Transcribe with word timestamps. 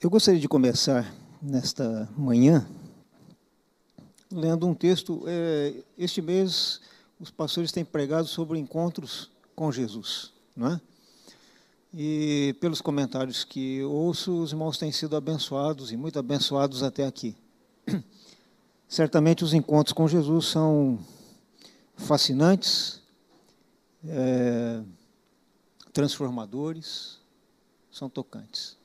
Eu 0.00 0.08
gostaria 0.08 0.38
de 0.38 0.46
começar 0.46 1.12
nesta 1.42 2.08
manhã 2.16 2.64
lendo 4.30 4.64
um 4.64 4.72
texto. 4.72 5.24
É, 5.26 5.74
este 5.98 6.22
mês, 6.22 6.80
os 7.18 7.32
pastores 7.32 7.72
têm 7.72 7.84
pregado 7.84 8.28
sobre 8.28 8.60
encontros 8.60 9.28
com 9.56 9.72
Jesus, 9.72 10.32
não 10.54 10.68
é? 10.68 10.80
E 11.92 12.54
pelos 12.60 12.80
comentários 12.80 13.42
que 13.42 13.82
ouço, 13.82 14.40
os 14.40 14.52
irmãos 14.52 14.78
têm 14.78 14.92
sido 14.92 15.16
abençoados 15.16 15.90
e 15.90 15.96
muito 15.96 16.16
abençoados 16.16 16.84
até 16.84 17.04
aqui. 17.04 17.34
Certamente 18.86 19.42
os 19.42 19.52
encontros 19.52 19.92
com 19.92 20.06
Jesus 20.06 20.46
são 20.46 21.04
fascinantes, 21.96 23.02
é, 24.06 24.80
transformadores, 25.92 27.18
são 27.90 28.08
tocantes 28.08 28.77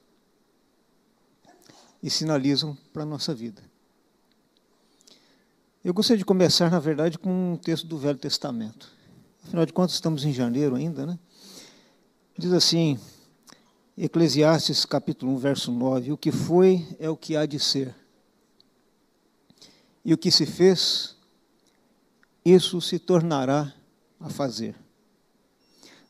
e 2.04 2.10
sinalizam 2.10 2.78
para 2.92 3.04
a 3.04 3.06
nossa 3.06 3.34
vida. 3.34 3.64
Eu 5.84 5.94
gostaria 5.94 6.18
de 6.18 6.26
começar, 6.26 6.70
na 6.70 6.80
verdade, 6.80 7.18
com 7.18 7.54
um 7.54 7.58
texto 7.58 7.88
do 7.88 7.98
Velho 7.98 8.18
Testamento. 8.18 8.92
Afinal 9.46 9.66
de 9.66 9.72
contas, 9.72 9.96
estamos 9.96 10.26
em 10.26 10.34
janeiro 10.34 10.76
ainda, 10.76 11.06
né? 11.06 11.18
Diz 12.38 12.52
assim, 12.52 13.00
Eclesiastes 13.98 14.86
capítulo 14.86 15.34
1, 15.34 15.38
verso 15.38 15.72
9: 15.72 16.12
O 16.12 16.18
que 16.18 16.32
foi 16.32 16.86
é 17.00 17.10
o 17.10 17.16
que 17.16 17.38
há 17.38 17.46
de 17.46 17.60
ser. 17.60 17.96
E 20.04 20.14
o 20.14 20.18
que 20.18 20.30
se 20.30 20.46
fez, 20.46 21.16
isso 22.44 22.82
se 22.82 23.00
tornará 23.00 23.74
a 24.20 24.30
fazer. 24.30 24.76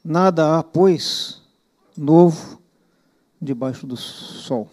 Nada 0.03 0.57
há, 0.57 0.63
pois, 0.63 1.41
novo 1.95 2.59
debaixo 3.39 3.85
do 3.85 3.95
sol. 3.95 4.69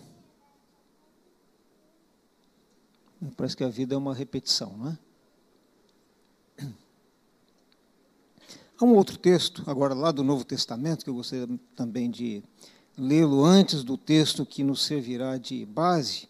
Parece 3.36 3.56
que 3.56 3.64
a 3.64 3.68
vida 3.68 3.94
é 3.94 3.98
uma 3.98 4.14
repetição, 4.14 4.76
não 4.76 4.88
é? 4.90 4.98
Há 8.80 8.84
um 8.84 8.94
outro 8.94 9.18
texto, 9.18 9.62
agora 9.66 9.92
lá 9.92 10.10
do 10.10 10.24
Novo 10.24 10.42
Testamento, 10.42 11.04
que 11.04 11.10
eu 11.10 11.14
gostaria 11.14 11.46
também 11.76 12.10
de 12.10 12.42
lê-lo 12.96 13.44
antes 13.44 13.84
do 13.84 13.98
texto 13.98 14.46
que 14.46 14.64
nos 14.64 14.82
servirá 14.82 15.36
de 15.36 15.66
base. 15.66 16.26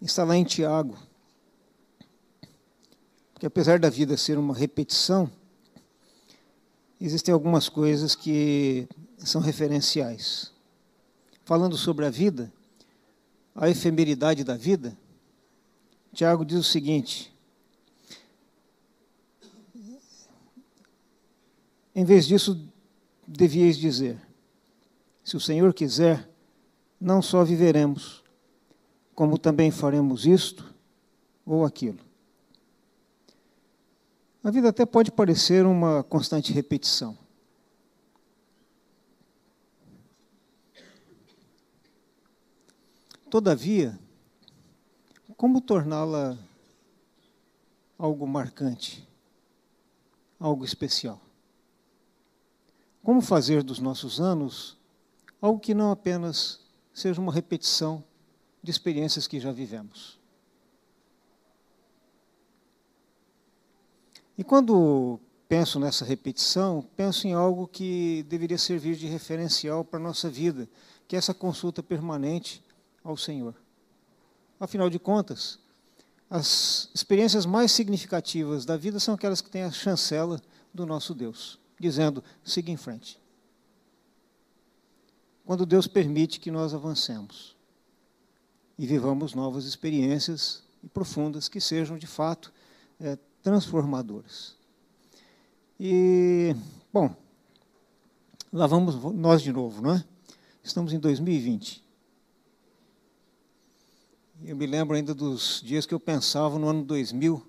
Está 0.00 0.24
lá 0.24 0.34
em 0.34 0.44
Tiago. 0.44 0.96
Porque 3.34 3.44
apesar 3.44 3.78
da 3.78 3.90
vida 3.90 4.16
ser 4.16 4.38
uma 4.38 4.54
repetição, 4.54 5.30
existem 6.98 7.34
algumas 7.34 7.68
coisas 7.68 8.14
que 8.14 8.88
são 9.18 9.42
referenciais. 9.42 10.52
Falando 11.44 11.76
sobre 11.76 12.06
a 12.06 12.10
vida, 12.10 12.50
a 13.54 13.68
efemeridade 13.68 14.42
da 14.42 14.56
vida, 14.56 14.96
Tiago 16.12 16.44
diz 16.44 16.58
o 16.58 16.64
seguinte: 16.64 17.32
em 21.94 22.04
vez 22.04 22.26
disso, 22.26 22.68
devíeis 23.26 23.76
dizer: 23.76 24.20
se 25.22 25.36
o 25.36 25.40
Senhor 25.40 25.72
quiser, 25.72 26.28
não 27.00 27.22
só 27.22 27.44
viveremos, 27.44 28.24
como 29.14 29.38
também 29.38 29.70
faremos 29.70 30.26
isto 30.26 30.74
ou 31.46 31.64
aquilo. 31.64 31.98
A 34.42 34.50
vida 34.50 34.68
até 34.68 34.84
pode 34.84 35.10
parecer 35.10 35.64
uma 35.64 36.02
constante 36.02 36.52
repetição. 36.52 37.23
Todavia, 43.34 43.98
como 45.36 45.60
torná-la 45.60 46.38
algo 47.98 48.28
marcante, 48.28 49.04
algo 50.38 50.64
especial? 50.64 51.20
Como 53.02 53.20
fazer 53.20 53.64
dos 53.64 53.80
nossos 53.80 54.20
anos 54.20 54.78
algo 55.42 55.58
que 55.58 55.74
não 55.74 55.90
apenas 55.90 56.60
seja 56.92 57.20
uma 57.20 57.32
repetição 57.32 58.04
de 58.62 58.70
experiências 58.70 59.26
que 59.26 59.40
já 59.40 59.50
vivemos? 59.50 60.16
E 64.38 64.44
quando 64.44 65.18
penso 65.48 65.80
nessa 65.80 66.04
repetição, 66.04 66.86
penso 66.96 67.26
em 67.26 67.32
algo 67.32 67.66
que 67.66 68.24
deveria 68.28 68.58
servir 68.58 68.94
de 68.94 69.08
referencial 69.08 69.84
para 69.84 69.98
a 69.98 70.02
nossa 70.04 70.30
vida, 70.30 70.68
que 71.08 71.16
é 71.16 71.18
essa 71.18 71.34
consulta 71.34 71.82
permanente 71.82 72.63
ao 73.04 73.16
Senhor. 73.16 73.54
Afinal 74.58 74.88
de 74.88 74.98
contas, 74.98 75.58
as 76.30 76.88
experiências 76.94 77.44
mais 77.44 77.70
significativas 77.70 78.64
da 78.64 78.76
vida 78.76 78.98
são 78.98 79.14
aquelas 79.14 79.40
que 79.40 79.50
têm 79.50 79.62
a 79.62 79.70
chancela 79.70 80.40
do 80.72 80.86
nosso 80.86 81.14
Deus, 81.14 81.60
dizendo: 81.78 82.24
siga 82.42 82.70
em 82.70 82.76
frente. 82.76 83.20
Quando 85.44 85.66
Deus 85.66 85.86
permite 85.86 86.40
que 86.40 86.50
nós 86.50 86.72
avancemos 86.72 87.54
e 88.78 88.86
vivamos 88.86 89.34
novas 89.34 89.66
experiências 89.66 90.62
e 90.82 90.88
profundas 90.88 91.48
que 91.48 91.60
sejam 91.60 91.98
de 91.98 92.06
fato 92.06 92.52
é, 92.98 93.18
transformadoras. 93.42 94.56
E, 95.78 96.56
bom, 96.92 97.14
lá 98.52 98.66
vamos 98.66 98.94
nós 99.14 99.42
de 99.42 99.52
novo, 99.52 99.82
não 99.82 99.94
é? 99.94 100.04
Estamos 100.62 100.92
em 100.92 100.98
2020. 100.98 101.84
Eu 104.46 104.54
me 104.54 104.66
lembro 104.66 104.94
ainda 104.94 105.14
dos 105.14 105.62
dias 105.64 105.86
que 105.86 105.94
eu 105.94 105.98
pensava 105.98 106.58
no 106.58 106.68
ano 106.68 106.84
2000, 106.84 107.42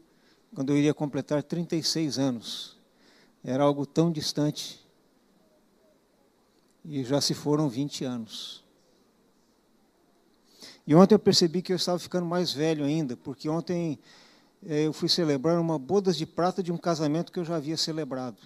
quando 0.56 0.70
eu 0.70 0.78
iria 0.78 0.94
completar 0.94 1.44
36 1.44 2.18
anos. 2.18 2.78
Era 3.44 3.66
algo 3.66 3.86
tão 3.86 4.10
distante. 4.10 4.80
E 6.86 7.04
já 7.04 7.20
se 7.20 7.34
foram 7.34 7.68
20 7.68 8.06
anos. 8.06 8.64
E 10.88 10.96
ontem 10.96 11.16
eu 11.16 11.20
percebi 11.20 11.62
que 11.62 11.74
eu 11.74 11.76
estava 11.76 12.00
ficando 12.00 12.26
mais 12.26 12.54
velho 12.54 12.86
ainda, 12.86 13.18
porque 13.18 13.50
ontem 13.50 14.00
eh, 14.66 14.86
eu 14.86 14.94
fui 14.94 15.10
celebrar 15.10 15.60
uma 15.60 15.78
bodas 15.78 16.16
de 16.16 16.26
prata 16.26 16.64
de 16.64 16.72
um 16.72 16.78
casamento 16.78 17.30
que 17.30 17.40
eu 17.40 17.44
já 17.44 17.58
havia 17.58 17.76
celebrado. 17.76 18.38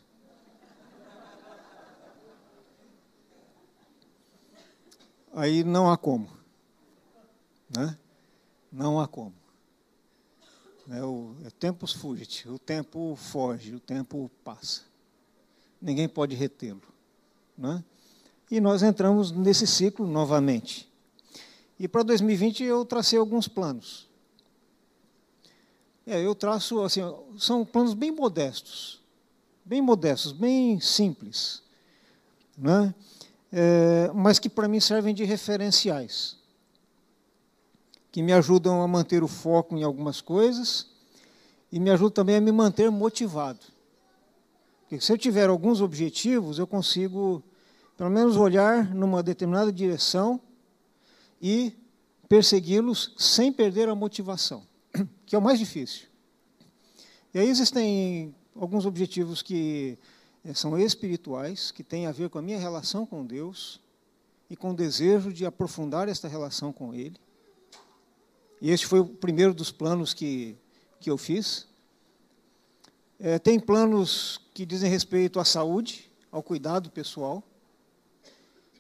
Aí 5.36 5.64
não 5.64 5.92
há 5.92 5.96
como. 5.96 6.28
Né? 7.78 7.96
Não 8.72 9.00
há 9.00 9.07
como. 9.07 9.34
É 10.90 11.03
o 11.03 11.35
é 11.46 11.50
tempus 11.52 11.94
fugit, 11.94 12.50
o 12.50 12.57
tempo 12.57 13.16
foge, 13.16 13.75
o 13.75 13.80
tempo 13.80 14.30
passa. 14.44 14.81
Ninguém 15.80 16.09
pode 16.09 16.35
retê-lo. 16.35 16.81
Né? 17.57 17.84
E 18.50 18.59
nós 18.59 18.81
entramos 18.81 19.31
nesse 19.31 19.68
ciclo 19.68 20.07
novamente. 20.07 20.90
E 21.80 21.88
para 21.88 22.02
2020 22.03 22.63
eu 22.63 22.84
tracei 22.85 23.19
alguns 23.19 23.47
planos. 23.47 24.07
É, 26.07 26.25
eu 26.25 26.34
traço, 26.34 26.81
assim, 26.81 27.01
são 27.38 27.63
planos 27.63 27.94
bem 27.94 28.12
modestos, 28.12 29.00
bem 29.63 29.80
modestos, 29.80 30.31
bem 30.31 30.80
simples, 30.80 31.62
né? 32.57 32.96
É, 33.51 34.12
mas 34.13 34.40
que 34.40 34.50
para 34.50 34.68
mim 34.68 34.80
servem 34.80 35.13
de 35.13 35.24
referenciais 35.24 36.38
que 38.12 38.22
me 38.22 38.34
ajudam 38.34 38.81
a 38.81 38.88
manter 38.88 39.24
o 39.24 39.28
foco 39.28 39.75
em 39.75 39.84
algumas 39.84 40.22
coisas 40.22 40.88
e 41.72 41.80
me 41.80 41.90
ajudam 41.92 42.12
também 42.12 42.36
a 42.38 42.42
me 42.42 42.52
manter 42.52 42.90
motivado. 42.90 43.59
Porque 44.81 45.00
se 45.00 45.12
eu 45.12 45.18
tiver 45.18 45.50
alguns 45.50 45.81
objetivos, 45.81 46.58
eu 46.58 46.66
consigo, 46.66 47.44
pelo 47.96 48.09
menos, 48.09 48.36
olhar 48.36 48.94
numa 48.94 49.22
determinada 49.22 49.72
direção 49.72 50.42
e 51.40 51.74
persegui-los 52.28 53.13
sem 53.18 53.51
perder 53.51 53.88
a 53.88 53.95
motivação, 53.95 54.63
que 55.25 55.36
é 55.36 55.38
o 55.38 55.42
mais 55.42 55.60
difícil. 55.60 56.07
E 57.33 57.39
aí 57.39 57.48
existem 57.48 58.33
alguns 58.56 58.86
objetivos 58.88 59.44
que 59.44 59.98
eh, 60.44 60.54
são 60.56 60.78
espirituais, 60.80 61.69
que 61.69 61.83
têm 61.83 62.07
a 62.07 62.12
ver 62.12 62.30
com 62.30 62.39
a 62.39 62.42
minha 62.42 62.57
relação 62.57 63.06
com 63.06 63.24
Deus 63.24 63.80
e 64.50 64.56
com 64.56 64.72
o 64.72 64.75
desejo 64.75 65.31
de 65.31 65.45
aprofundar 65.45 66.10
esta 66.10 66.28
relação 66.28 66.74
com 66.74 66.94
Ele. 66.94 67.16
E 68.61 68.71
este 68.71 68.85
foi 68.85 69.00
o 69.00 69.06
primeiro 69.06 69.53
dos 69.53 69.71
planos 69.71 70.13
que, 70.13 70.57
que 71.00 71.09
eu 71.09 71.17
fiz. 71.17 71.67
É, 73.19 73.39
tem 73.39 73.59
planos 73.59 74.41
que 74.53 74.65
dizem 74.65 74.89
respeito 74.89 75.39
à 75.39 75.45
saúde, 75.45 76.09
ao 76.31 76.44
cuidado 76.44 76.89
pessoal. 76.89 77.44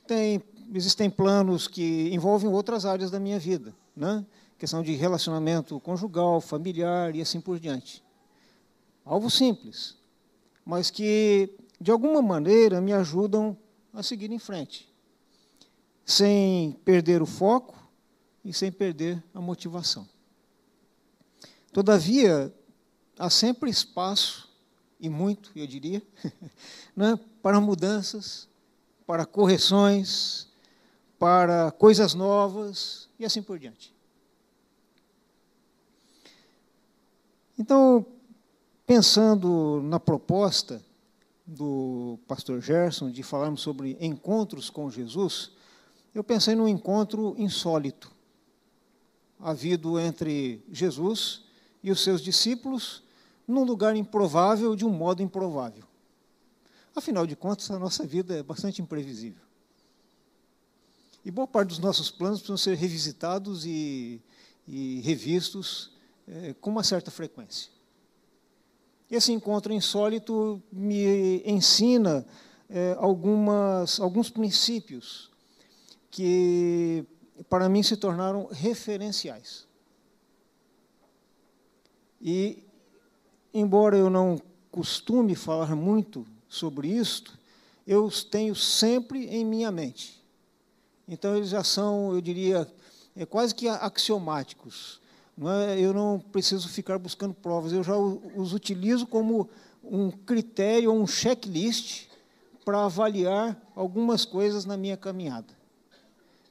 Tem, 0.05 0.41
existem 0.73 1.09
planos 1.09 1.67
que 1.67 2.09
envolvem 2.13 2.49
outras 2.49 2.85
áreas 2.85 3.09
da 3.09 3.19
minha 3.19 3.39
vida, 3.39 3.73
né? 3.95 4.25
questão 4.57 4.83
de 4.83 4.93
relacionamento 4.93 5.79
conjugal, 5.79 6.41
familiar 6.41 7.15
e 7.15 7.21
assim 7.21 7.39
por 7.39 7.57
diante. 7.57 8.03
Algo 9.05 9.29
simples, 9.29 9.95
mas 10.65 10.89
que, 10.89 11.55
de 11.79 11.89
alguma 11.89 12.21
maneira, 12.21 12.81
me 12.81 12.91
ajudam 12.91 13.57
a 13.93 14.03
seguir 14.03 14.31
em 14.31 14.39
frente. 14.39 14.87
sem 16.05 16.71
perder 16.83 17.21
o 17.21 17.25
foco 17.25 17.78
e 18.43 18.53
sem 18.53 18.71
perder 18.71 19.23
a 19.33 19.41
motivação. 19.41 20.07
Todavia, 21.71 22.53
há 23.17 23.29
sempre 23.29 23.69
espaço, 23.69 24.49
e 24.99 25.09
muito, 25.09 25.51
eu 25.55 25.67
diria, 25.67 26.01
né, 26.95 27.19
para 27.41 27.59
mudanças, 27.61 28.47
para 29.05 29.25
correções, 29.25 30.47
para 31.17 31.71
coisas 31.71 32.13
novas 32.13 33.09
e 33.19 33.25
assim 33.25 33.41
por 33.41 33.59
diante. 33.59 33.93
Então, 37.57 38.05
pensando 38.85 39.81
na 39.83 39.99
proposta 39.99 40.81
do 41.45 42.19
pastor 42.27 42.61
Gerson 42.61 43.09
de 43.09 43.21
falarmos 43.21 43.61
sobre 43.61 43.97
encontros 43.99 44.69
com 44.69 44.89
Jesus, 44.89 45.51
eu 46.13 46.23
pensei 46.23 46.55
num 46.55 46.67
encontro 46.67 47.35
insólito 47.37 48.18
havido 49.39 49.99
entre 49.99 50.63
Jesus 50.71 51.43
e 51.81 51.91
os 51.91 52.03
seus 52.03 52.21
discípulos 52.21 53.03
num 53.47 53.63
lugar 53.63 53.95
improvável 53.95 54.75
de 54.75 54.85
um 54.85 54.89
modo 54.89 55.23
improvável. 55.23 55.83
Afinal 56.95 57.25
de 57.25 57.35
contas, 57.35 57.71
a 57.71 57.79
nossa 57.79 58.05
vida 58.05 58.37
é 58.37 58.43
bastante 58.43 58.81
imprevisível. 58.81 59.41
E 61.23 61.31
boa 61.31 61.47
parte 61.47 61.69
dos 61.69 61.79
nossos 61.79 62.11
planos 62.11 62.39
precisam 62.39 62.57
ser 62.57 62.75
revisitados 62.75 63.65
e, 63.65 64.21
e 64.67 65.01
revistos 65.01 65.91
é, 66.27 66.53
com 66.53 66.69
uma 66.69 66.83
certa 66.83 67.09
frequência. 67.09 67.71
Esse 69.09 69.31
encontro 69.31 69.73
insólito 69.73 70.61
me 70.71 71.41
ensina 71.43 72.25
é, 72.69 72.95
algumas, 72.99 73.99
alguns 73.99 74.29
princípios 74.29 75.31
que, 76.11 77.03
para 77.43 77.69
mim, 77.69 77.83
se 77.83 77.95
tornaram 77.95 78.47
referenciais. 78.51 79.67
E, 82.21 82.63
embora 83.53 83.97
eu 83.97 84.09
não 84.09 84.41
costume 84.71 85.35
falar 85.35 85.75
muito 85.75 86.25
sobre 86.47 86.89
isto, 86.89 87.37
eu 87.87 88.05
os 88.05 88.23
tenho 88.23 88.55
sempre 88.55 89.27
em 89.27 89.45
minha 89.45 89.71
mente. 89.71 90.21
Então, 91.07 91.35
eles 91.35 91.49
já 91.49 91.63
são, 91.63 92.13
eu 92.13 92.21
diria, 92.21 92.71
é, 93.15 93.25
quase 93.25 93.55
que 93.55 93.67
axiomáticos. 93.67 95.01
É, 95.67 95.79
eu 95.79 95.93
não 95.93 96.19
preciso 96.19 96.67
ficar 96.67 96.99
buscando 96.99 97.33
provas, 97.33 97.71
eu 97.71 97.83
já 97.83 97.95
os 97.97 98.53
utilizo 98.53 99.07
como 99.07 99.49
um 99.83 100.11
critério, 100.11 100.91
um 100.91 101.07
checklist 101.07 102.07
para 102.65 102.85
avaliar 102.85 103.59
algumas 103.75 104.25
coisas 104.25 104.65
na 104.65 104.77
minha 104.77 104.97
caminhada. 104.97 105.58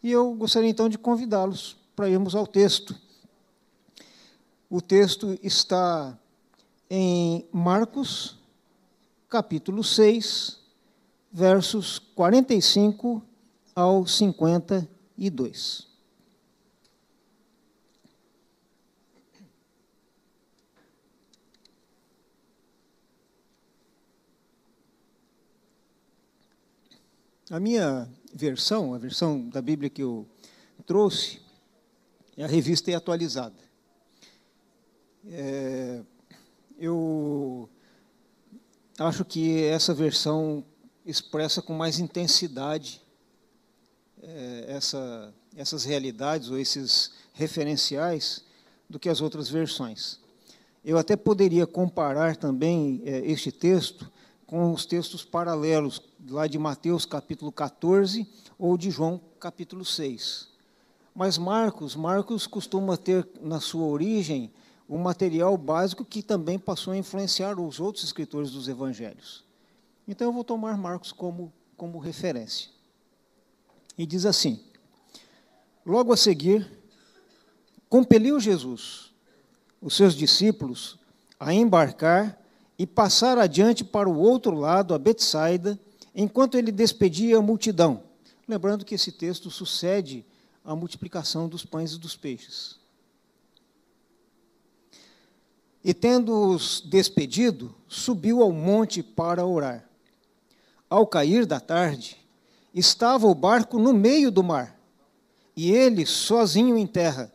E 0.03 0.11
eu 0.11 0.33
gostaria 0.35 0.71
então 0.71 0.89
de 0.89 0.97
convidá-los 0.97 1.77
para 1.97 2.09
irmos 2.09 2.35
ao 2.35 2.47
texto. 2.47 2.95
O 4.71 4.81
texto 4.81 5.39
está 5.43 6.17
em 6.89 7.47
Marcos, 7.53 8.39
capítulo 9.29 9.83
6, 9.83 10.61
versos 11.33 11.99
45 11.99 13.23
ao 13.75 14.07
52. 14.07 15.89
A 27.51 27.59
minha 27.59 28.07
versão, 28.39 28.95
a 28.95 28.99
versão 28.99 29.49
da 29.49 29.61
Bíblia 29.61 29.91
que 29.91 30.01
eu 30.01 30.25
trouxe, 30.87 31.41
é 32.37 32.45
a 32.45 32.47
revista 32.47 32.89
e 32.89 32.95
atualizada. 32.95 33.57
É, 35.27 36.01
eu 36.79 37.69
acho 38.97 39.25
que 39.25 39.65
essa 39.65 39.93
versão 39.93 40.65
expressa 41.05 41.61
com 41.61 41.73
mais 41.73 41.99
intensidade 41.99 43.03
é, 44.23 44.67
essa, 44.69 45.35
essas 45.57 45.83
realidades 45.83 46.49
ou 46.49 46.57
esses 46.57 47.11
referenciais 47.33 48.45
do 48.89 49.01
que 49.01 49.09
as 49.09 49.21
outras 49.21 49.49
versões. 49.49 50.21
Eu 50.85 50.97
até 50.97 51.17
poderia 51.17 51.67
comparar 51.67 52.37
também 52.37 53.03
é, 53.05 53.19
este 53.29 53.51
texto 53.51 54.09
com 54.49 54.73
os 54.73 54.87
textos 54.87 55.27
paralelos, 55.27 56.01
lá 56.27 56.47
de 56.47 56.59
Mateus 56.59 57.05
capítulo 57.05 57.53
14 57.53 58.27
ou 58.59 58.79
de 58.79 58.91
João 58.91 59.21
capítulo 59.39 59.85
6. 59.85 60.49
Mas 61.15 61.37
Marcos, 61.37 61.95
Marcos 61.95 62.47
costuma 62.47 62.97
ter 62.97 63.29
na 63.43 63.61
sua 63.61 63.85
origem 63.85 64.51
um 64.89 64.97
material 64.97 65.55
básico 65.59 66.03
que 66.03 66.23
também 66.23 66.59
passou 66.59 66.95
a 66.95 66.97
influenciar 66.97 67.61
os 67.61 67.79
outros 67.79 68.05
escritores 68.05 68.51
dos 68.51 68.69
evangelhos. 68.69 69.45
Então 70.09 70.29
eu 70.29 70.33
vou 70.33 70.43
tomar 70.43 70.79
Marcos 70.79 71.13
como, 71.13 71.53
como 71.77 71.99
referência. 71.99 72.71
E 73.99 74.07
diz 74.07 74.25
assim: 74.25 74.65
Logo 75.85 76.11
a 76.11 76.17
seguir, 76.17 76.67
compeliu 77.87 78.41
Jesus 78.41 79.13
os 79.79 79.95
seus 79.95 80.15
discípulos 80.15 80.99
a 81.39 81.53
embarcar 81.53 82.39
e 82.79 82.87
passar 82.87 83.37
adiante 83.39 83.85
para 83.85 84.09
o 84.09 84.19
outro 84.19 84.55
lado, 84.55 84.95
a 84.95 84.99
Betsaida, 84.99 85.79
enquanto 86.15 86.57
ele 86.57 86.71
despedia 86.71 87.39
a 87.39 87.43
multidão. 87.43 88.03
Lembrando 88.47 88.85
que 88.85 88.95
esse 88.95 89.11
texto 89.11 89.51
sucede 89.51 90.25
à 90.65 90.77
multiplicação 90.77 91.49
dos 91.49 91.65
pães 91.65 91.93
e 91.93 91.99
dos 91.99 92.17
peixes. 92.17 92.79
E 95.83 95.93
tendo-os 95.93 96.81
despedido, 96.81 97.75
subiu 97.89 98.43
ao 98.43 98.53
monte 98.53 99.03
para 99.03 99.45
orar. 99.45 99.89
Ao 100.89 101.07
cair 101.07 101.47
da 101.47 101.61
tarde, 101.61 102.17
estava 102.75 103.27
o 103.27 103.35
barco 103.35 103.79
no 103.79 103.93
meio 103.93 104.31
do 104.31 104.43
mar, 104.43 104.79
e 105.57 105.73
ele 105.73 106.07
sozinho 106.07 106.77
em 106.79 106.87
terra. 106.87 107.33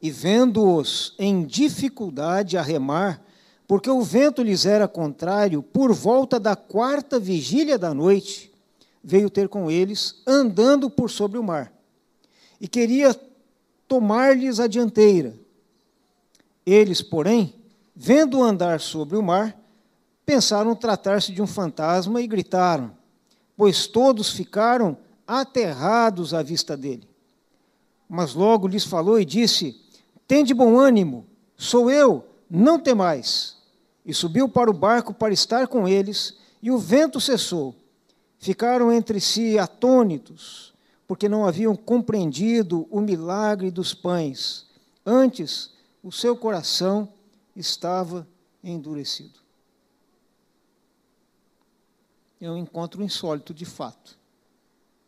E 0.00 0.10
vendo-os 0.10 1.14
em 1.18 1.44
dificuldade 1.44 2.56
a 2.56 2.62
remar, 2.62 3.22
porque 3.66 3.90
o 3.90 4.00
vento 4.00 4.42
lhes 4.42 4.64
era 4.64 4.86
contrário, 4.86 5.62
por 5.62 5.92
volta 5.92 6.38
da 6.38 6.54
quarta 6.54 7.18
vigília 7.18 7.76
da 7.76 7.92
noite, 7.92 8.52
veio 9.02 9.28
ter 9.28 9.48
com 9.48 9.70
eles, 9.70 10.22
andando 10.26 10.88
por 10.88 11.10
sobre 11.10 11.38
o 11.38 11.42
mar, 11.42 11.72
e 12.60 12.68
queria 12.68 13.14
tomar-lhes 13.88 14.60
a 14.60 14.66
dianteira. 14.66 15.34
Eles, 16.64 17.02
porém, 17.02 17.54
vendo 17.94 18.42
andar 18.42 18.80
sobre 18.80 19.16
o 19.16 19.22
mar, 19.22 19.58
pensaram 20.24 20.74
tratar-se 20.74 21.32
de 21.32 21.42
um 21.42 21.46
fantasma 21.46 22.20
e 22.20 22.26
gritaram, 22.26 22.92
pois 23.56 23.86
todos 23.86 24.30
ficaram 24.30 24.96
aterrados 25.26 26.32
à 26.32 26.42
vista 26.42 26.76
dele. 26.76 27.08
Mas 28.08 28.34
logo 28.34 28.68
lhes 28.68 28.84
falou 28.84 29.20
e 29.20 29.24
disse: 29.24 29.80
Tende 30.26 30.54
bom 30.54 30.78
ânimo, 30.78 31.26
sou 31.56 31.90
eu, 31.90 32.24
não 32.48 32.78
temais 32.78 33.55
e 34.06 34.14
subiu 34.14 34.48
para 34.48 34.70
o 34.70 34.74
barco 34.74 35.12
para 35.12 35.34
estar 35.34 35.66
com 35.66 35.88
eles, 35.88 36.38
e 36.62 36.70
o 36.70 36.78
vento 36.78 37.20
cessou. 37.20 37.74
Ficaram 38.38 38.92
entre 38.92 39.20
si 39.20 39.58
atônitos, 39.58 40.72
porque 41.08 41.28
não 41.28 41.44
haviam 41.44 41.74
compreendido 41.74 42.86
o 42.88 43.00
milagre 43.00 43.68
dos 43.68 43.92
pães. 43.92 44.66
Antes, 45.04 45.70
o 46.02 46.12
seu 46.12 46.36
coração 46.36 47.08
estava 47.54 48.26
endurecido. 48.62 49.40
É 52.40 52.48
um 52.48 52.56
encontro 52.56 53.02
insólito 53.02 53.52
de 53.52 53.64
fato. 53.64 54.16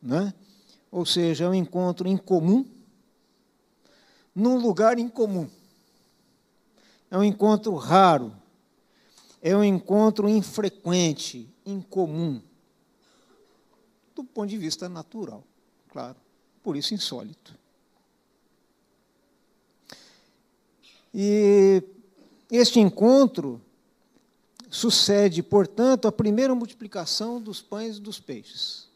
Né? 0.02 0.35
Ou 0.90 1.05
seja, 1.07 1.45
é 1.45 1.49
um 1.49 1.55
encontro 1.55 2.09
incomum, 2.09 2.64
num 4.35 4.57
lugar 4.59 4.99
incomum. 4.99 5.49
É 7.11 7.19
um 7.19 7.25
encontro 7.25 7.75
raro, 7.75 8.33
é 9.42 9.57
um 9.57 9.62
encontro 9.62 10.28
infrequente, 10.28 11.49
incomum, 11.64 12.40
do 14.14 14.25
ponto 14.25 14.49
de 14.49 14.59
vista 14.59 14.88
natural, 14.88 15.45
claro, 15.88 16.16
por 16.62 16.76
isso 16.76 16.95
insólito. 16.95 17.57
E 21.14 21.83
este 22.50 22.80
encontro 22.80 23.61
sucede, 24.71 25.42
portanto, 25.42 26.07
a 26.07 26.12
primeira 26.12 26.54
multiplicação 26.54 27.40
dos 27.40 27.61
pães 27.61 27.97
e 27.97 28.00
dos 28.00 28.21
peixes. 28.21 28.88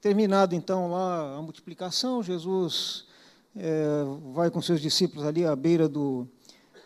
Terminado 0.00 0.54
então 0.54 0.90
lá 0.90 1.36
a 1.36 1.42
multiplicação, 1.42 2.22
Jesus 2.22 3.06
é, 3.56 4.04
vai 4.32 4.50
com 4.50 4.60
seus 4.60 4.80
discípulos 4.80 5.26
ali 5.26 5.44
à 5.44 5.54
beira 5.54 5.88
do, 5.88 6.28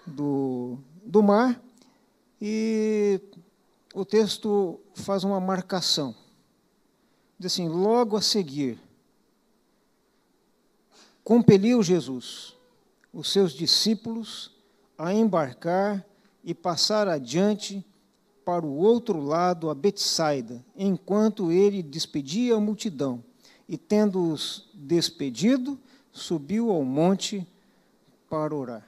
do, 0.07 0.79
do 1.09 1.23
mar, 1.23 1.59
e 2.41 3.19
o 3.95 4.05
texto 4.05 4.79
faz 4.93 5.25
uma 5.25 5.41
marcação. 5.41 6.15
Diz 7.39 7.53
assim: 7.53 7.67
logo 7.67 8.15
a 8.15 8.21
seguir, 8.21 8.79
compeliu 11.25 11.83
Jesus 11.83 12.55
os 13.11 13.33
seus 13.33 13.53
discípulos 13.53 14.53
a 14.99 15.15
embarcar 15.15 16.05
e 16.45 16.53
passar 16.53 17.09
adiante 17.09 17.83
para 18.45 18.67
o 18.67 18.77
outro 18.77 19.21
lado, 19.21 19.71
a 19.71 19.75
Betsaida, 19.75 20.63
enquanto 20.77 21.51
ele 21.51 21.83
despedia 21.83 22.55
a 22.55 22.61
multidão. 22.61 23.25
E, 23.67 23.77
tendo-os 23.77 24.69
despedido, 24.73 25.79
subiu 26.11 26.71
ao 26.71 26.83
monte 26.83 27.47
para 28.29 28.55
orar. 28.55 28.88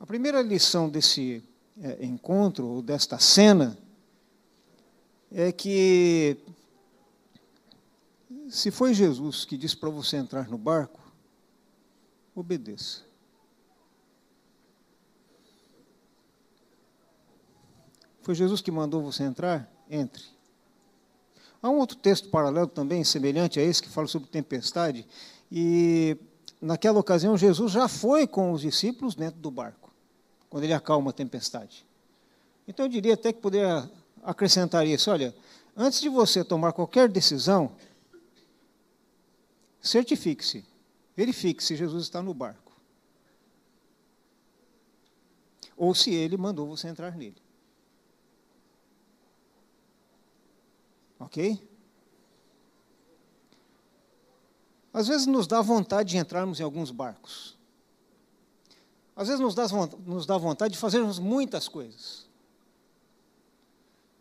A 0.00 0.06
primeira 0.06 0.40
lição 0.40 0.88
desse 0.88 1.44
é, 1.80 2.04
encontro, 2.04 2.66
ou 2.66 2.82
desta 2.82 3.18
cena, 3.18 3.78
é 5.30 5.52
que 5.52 6.38
se 8.48 8.70
foi 8.70 8.94
Jesus 8.94 9.44
que 9.44 9.56
disse 9.56 9.76
para 9.76 9.90
você 9.90 10.16
entrar 10.16 10.48
no 10.48 10.58
barco, 10.58 11.00
obedeça. 12.34 13.02
Foi 18.22 18.34
Jesus 18.34 18.60
que 18.60 18.70
mandou 18.70 19.02
você 19.02 19.22
entrar? 19.22 19.70
Entre. 19.88 20.24
Há 21.62 21.68
um 21.68 21.78
outro 21.78 21.96
texto 21.98 22.30
paralelo 22.30 22.68
também, 22.68 23.04
semelhante 23.04 23.60
a 23.60 23.62
esse, 23.62 23.82
que 23.82 23.88
fala 23.88 24.06
sobre 24.06 24.28
tempestade, 24.28 25.06
e 25.52 26.16
naquela 26.60 26.98
ocasião 26.98 27.36
Jesus 27.36 27.70
já 27.72 27.86
foi 27.86 28.26
com 28.26 28.52
os 28.52 28.62
discípulos 28.62 29.14
dentro 29.14 29.38
do 29.40 29.50
barco, 29.50 29.89
quando 30.50 30.64
ele 30.64 30.74
acalma 30.74 31.10
a 31.10 31.14
tempestade. 31.14 31.86
Então 32.66 32.84
eu 32.84 32.90
diria 32.90 33.14
até 33.14 33.32
que 33.32 33.40
poderia 33.40 33.88
acrescentar 34.22 34.86
isso: 34.86 35.10
olha, 35.10 35.34
antes 35.76 36.00
de 36.00 36.08
você 36.08 36.44
tomar 36.44 36.72
qualquer 36.72 37.08
decisão, 37.08 37.74
certifique-se, 39.80 40.64
verifique 41.16 41.62
se 41.62 41.76
Jesus 41.76 42.02
está 42.02 42.20
no 42.20 42.34
barco. 42.34 42.72
Ou 45.76 45.94
se 45.94 46.12
ele 46.12 46.36
mandou 46.36 46.66
você 46.66 46.88
entrar 46.88 47.16
nele. 47.16 47.40
Ok? 51.18 51.66
Às 54.92 55.06
vezes 55.06 55.26
nos 55.26 55.46
dá 55.46 55.62
vontade 55.62 56.10
de 56.10 56.18
entrarmos 56.18 56.60
em 56.60 56.62
alguns 56.62 56.90
barcos. 56.90 57.59
Às 59.20 59.28
vezes 59.28 59.40
nos 59.40 59.54
dá, 59.54 59.66
nos 60.06 60.24
dá 60.24 60.38
vontade 60.38 60.72
de 60.72 60.80
fazermos 60.80 61.18
muitas 61.18 61.68
coisas. 61.68 62.26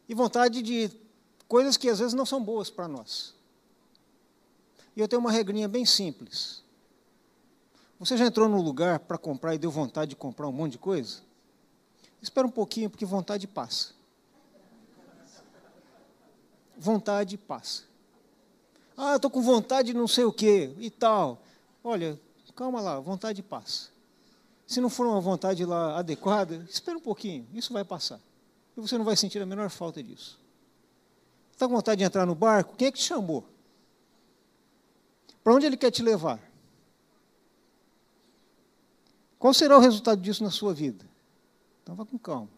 E 0.10 0.14
vontade 0.14 0.62
de 0.62 0.92
coisas 1.48 1.78
que 1.78 1.88
às 1.88 2.00
vezes 2.00 2.14
não 2.14 2.26
são 2.26 2.44
boas 2.44 2.70
para 2.70 2.88
nós. 2.88 3.34
E 4.96 5.00
eu 5.00 5.08
tenho 5.08 5.22
uma 5.22 5.32
regrinha 5.32 5.70
bem 5.70 5.86
simples. 5.86 6.62
Você 7.98 8.18
já 8.18 8.26
entrou 8.26 8.50
num 8.50 8.62
lugar 8.62 9.00
para 9.00 9.18
comprar 9.18 9.56
e 9.56 9.58
deu 9.58 9.72
vontade 9.72 10.10
de 10.10 10.16
comprar 10.18 10.50
um 10.50 10.52
monte 10.52 10.74
de 10.74 10.80
coisa? 10.80 11.20
Espera 12.22 12.46
um 12.46 12.52
pouquinho, 12.52 12.90
porque 12.90 13.06
vontade 13.06 13.48
passa 13.48 13.98
vontade 16.80 17.38
passa. 17.38 17.84
Ah, 18.96 19.18
estou 19.18 19.30
com 19.30 19.42
vontade 19.42 19.92
de 19.92 19.98
não 19.98 20.08
sei 20.08 20.24
o 20.24 20.32
quê 20.32 20.74
e 20.80 20.90
tal. 20.90 21.42
Olha, 21.84 22.20
calma 22.56 22.82
lá, 22.82 23.00
vontade 23.00 23.44
passa. 23.44 23.90
Se 24.70 24.80
não 24.80 24.88
for 24.88 25.08
uma 25.08 25.20
vontade 25.20 25.66
lá 25.66 25.98
adequada, 25.98 26.64
espera 26.70 26.96
um 26.96 27.02
pouquinho, 27.02 27.48
isso 27.56 27.74
vai 27.74 27.84
passar. 27.84 28.20
E 28.78 28.80
você 28.80 29.00
não 29.00 29.04
vai 29.04 29.16
sentir 29.16 29.42
a 29.42 29.46
menor 29.46 29.68
falta 29.72 30.04
disso. 30.04 30.40
Está 31.52 31.68
com 31.68 31.74
vontade 31.74 31.98
de 31.98 32.04
entrar 32.04 32.24
no 32.24 32.36
barco? 32.36 32.76
Quem 32.78 32.88
é 32.88 32.92
que 32.92 33.00
te 33.00 33.04
chamou? 33.06 33.44
Para 35.44 35.56
onde 35.56 35.66
ele 35.66 35.76
quer 35.76 35.90
te 35.90 36.04
levar? 36.04 36.40
Qual 39.40 39.56
será 39.56 39.76
o 39.76 39.82
resultado 39.82 40.22
disso 40.22 40.44
na 40.44 40.52
sua 40.52 40.72
vida? 40.72 41.04
Então 41.82 41.96
vá 41.96 42.06
com 42.06 42.20
calma. 42.20 42.50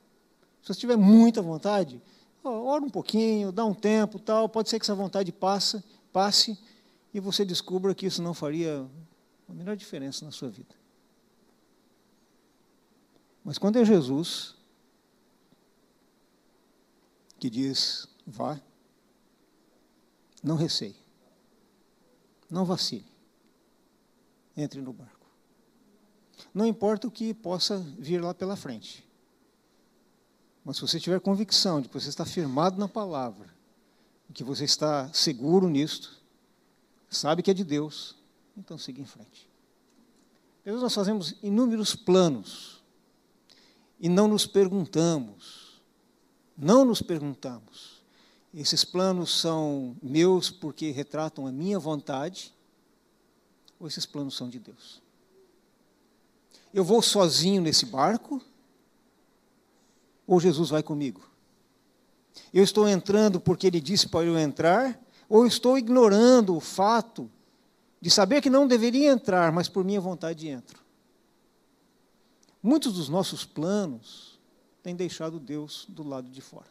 Se 0.62 0.74
você 0.74 0.82
tiver 0.82 0.98
muita 0.98 1.42
vontade, 1.42 2.02
ora 2.44 2.84
um 2.84 2.90
pouquinho, 2.90 3.54
dá 3.54 3.64
um 3.64 3.74
tempo, 3.74 4.20
tal, 4.20 4.50
pode 4.50 4.70
ser 4.70 4.80
que 4.80 4.84
essa 4.84 4.94
vontade 4.94 5.32
passe, 5.32 5.82
passe 6.12 6.60
e 7.14 7.22
você 7.22 7.46
descubra 7.46 7.96
que 7.96 8.06
isso 8.06 8.22
não 8.22 8.34
faria 8.34 8.86
a 9.48 9.54
menor 9.54 9.78
diferença 9.78 10.26
na 10.26 10.32
sua 10.32 10.50
vida. 10.50 10.81
Mas 13.44 13.58
quando 13.58 13.78
é 13.78 13.86
Jesus 13.86 14.56
que 17.40 17.50
diz, 17.50 18.08
vá, 18.26 18.60
não 20.44 20.56
receie, 20.56 20.96
não 22.50 22.66
vacile, 22.66 23.06
entre 24.56 24.80
no 24.80 24.94
barco. 24.94 25.26
Não 26.54 26.66
importa 26.66 27.08
o 27.08 27.12
que 27.12 27.34
possa 27.34 27.80
vir 27.98 28.22
lá 28.22 28.34
pela 28.34 28.56
frente. 28.56 29.04
Mas 30.64 30.76
se 30.76 30.82
você 30.84 31.00
tiver 31.00 31.20
convicção 31.20 31.82
de 31.82 31.88
que 31.88 31.94
você 31.94 32.10
está 32.10 32.26
firmado 32.26 32.78
na 32.78 32.88
palavra, 32.88 33.50
que 34.34 34.44
você 34.44 34.64
está 34.64 35.12
seguro 35.14 35.70
nisto, 35.70 36.18
sabe 37.10 37.42
que 37.44 37.52
é 37.52 37.54
de 37.54 37.64
Deus, 37.64 38.16
então 38.56 38.78
siga 38.78 39.02
em 39.02 39.06
frente. 39.06 39.50
Às 40.60 40.66
vezes 40.66 40.82
nós 40.82 40.94
fazemos 40.94 41.36
inúmeros 41.42 41.96
planos 41.96 42.81
e 44.02 44.10
não 44.10 44.28
nos 44.28 44.48
perguntamos, 44.48 45.80
não 46.58 46.84
nos 46.84 47.04
perguntamos. 47.04 48.02
Esses 48.52 48.84
planos 48.84 49.40
são 49.40 49.96
meus 50.02 50.50
porque 50.50 50.90
retratam 50.90 51.46
a 51.46 51.52
minha 51.52 51.78
vontade, 51.78 52.52
ou 53.80 53.88
esses 53.88 54.06
planos 54.06 54.36
são 54.36 54.50
de 54.50 54.58
Deus? 54.58 55.02
Eu 56.74 56.84
vou 56.84 57.00
sozinho 57.04 57.62
nesse 57.62 57.86
barco, 57.86 58.42
ou 60.26 60.40
Jesus 60.40 60.72
vai 60.72 60.82
comigo? 60.82 61.22
Eu 62.52 62.64
estou 62.64 62.90
entrando 62.90 63.40
porque 63.40 63.68
ele 63.68 63.80
disse 63.80 64.08
para 64.08 64.26
eu 64.26 64.38
entrar, 64.38 65.00
ou 65.30 65.46
estou 65.46 65.78
ignorando 65.78 66.56
o 66.56 66.60
fato 66.60 67.30
de 68.02 68.10
saber 68.10 68.42
que 68.42 68.50
não 68.50 68.68
deveria 68.68 69.12
entrar, 69.12 69.52
mas 69.52 69.70
por 69.70 69.86
minha 69.86 70.02
vontade 70.02 70.48
entro? 70.48 70.82
Muitos 72.62 72.94
dos 72.94 73.10
nossos 73.10 73.44
planos 73.44 74.40
têm 74.84 74.96
deixado 74.96 75.40
Deus 75.40 75.86
do 75.90 76.04
lado 76.04 76.30
de 76.30 76.42
fora. 76.42 76.70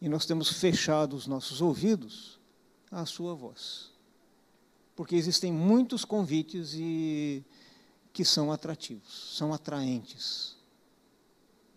E 0.00 0.08
nós 0.08 0.26
temos 0.26 0.50
fechado 0.50 1.14
os 1.14 1.26
nossos 1.26 1.60
ouvidos 1.60 2.38
à 2.90 3.04
sua 3.04 3.34
voz. 3.34 3.90
Porque 4.96 5.14
existem 5.14 5.52
muitos 5.52 6.04
convites 6.04 6.74
e 6.74 7.44
que 8.12 8.24
são 8.24 8.50
atrativos, 8.50 9.36
são 9.36 9.52
atraentes. 9.52 10.56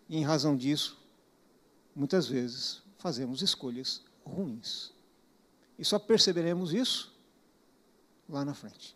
E 0.08 0.16
em 0.16 0.24
razão 0.24 0.56
disso, 0.56 0.98
muitas 1.94 2.26
vezes 2.26 2.82
fazemos 2.98 3.42
escolhas 3.42 4.02
ruins. 4.24 4.92
E 5.78 5.84
só 5.84 5.98
perceberemos 5.98 6.72
isso 6.72 7.12
lá 8.28 8.44
na 8.44 8.54
frente. 8.54 8.93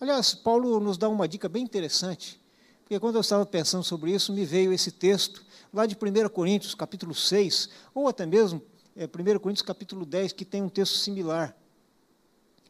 Aliás, 0.00 0.32
Paulo 0.32 0.78
nos 0.78 0.96
dá 0.96 1.08
uma 1.08 1.26
dica 1.26 1.48
bem 1.48 1.64
interessante, 1.64 2.40
porque 2.82 3.00
quando 3.00 3.16
eu 3.16 3.20
estava 3.20 3.44
pensando 3.44 3.82
sobre 3.82 4.12
isso, 4.12 4.32
me 4.32 4.44
veio 4.44 4.72
esse 4.72 4.92
texto 4.92 5.44
lá 5.74 5.86
de 5.86 5.96
1 5.96 6.28
Coríntios, 6.28 6.72
capítulo 6.72 7.12
6, 7.12 7.68
ou 7.92 8.06
até 8.06 8.24
mesmo 8.24 8.62
é, 8.96 9.06
1 9.06 9.38
Coríntios, 9.40 9.62
capítulo 9.62 10.06
10, 10.06 10.32
que 10.32 10.44
tem 10.44 10.62
um 10.62 10.68
texto 10.68 10.96
similar. 10.98 11.56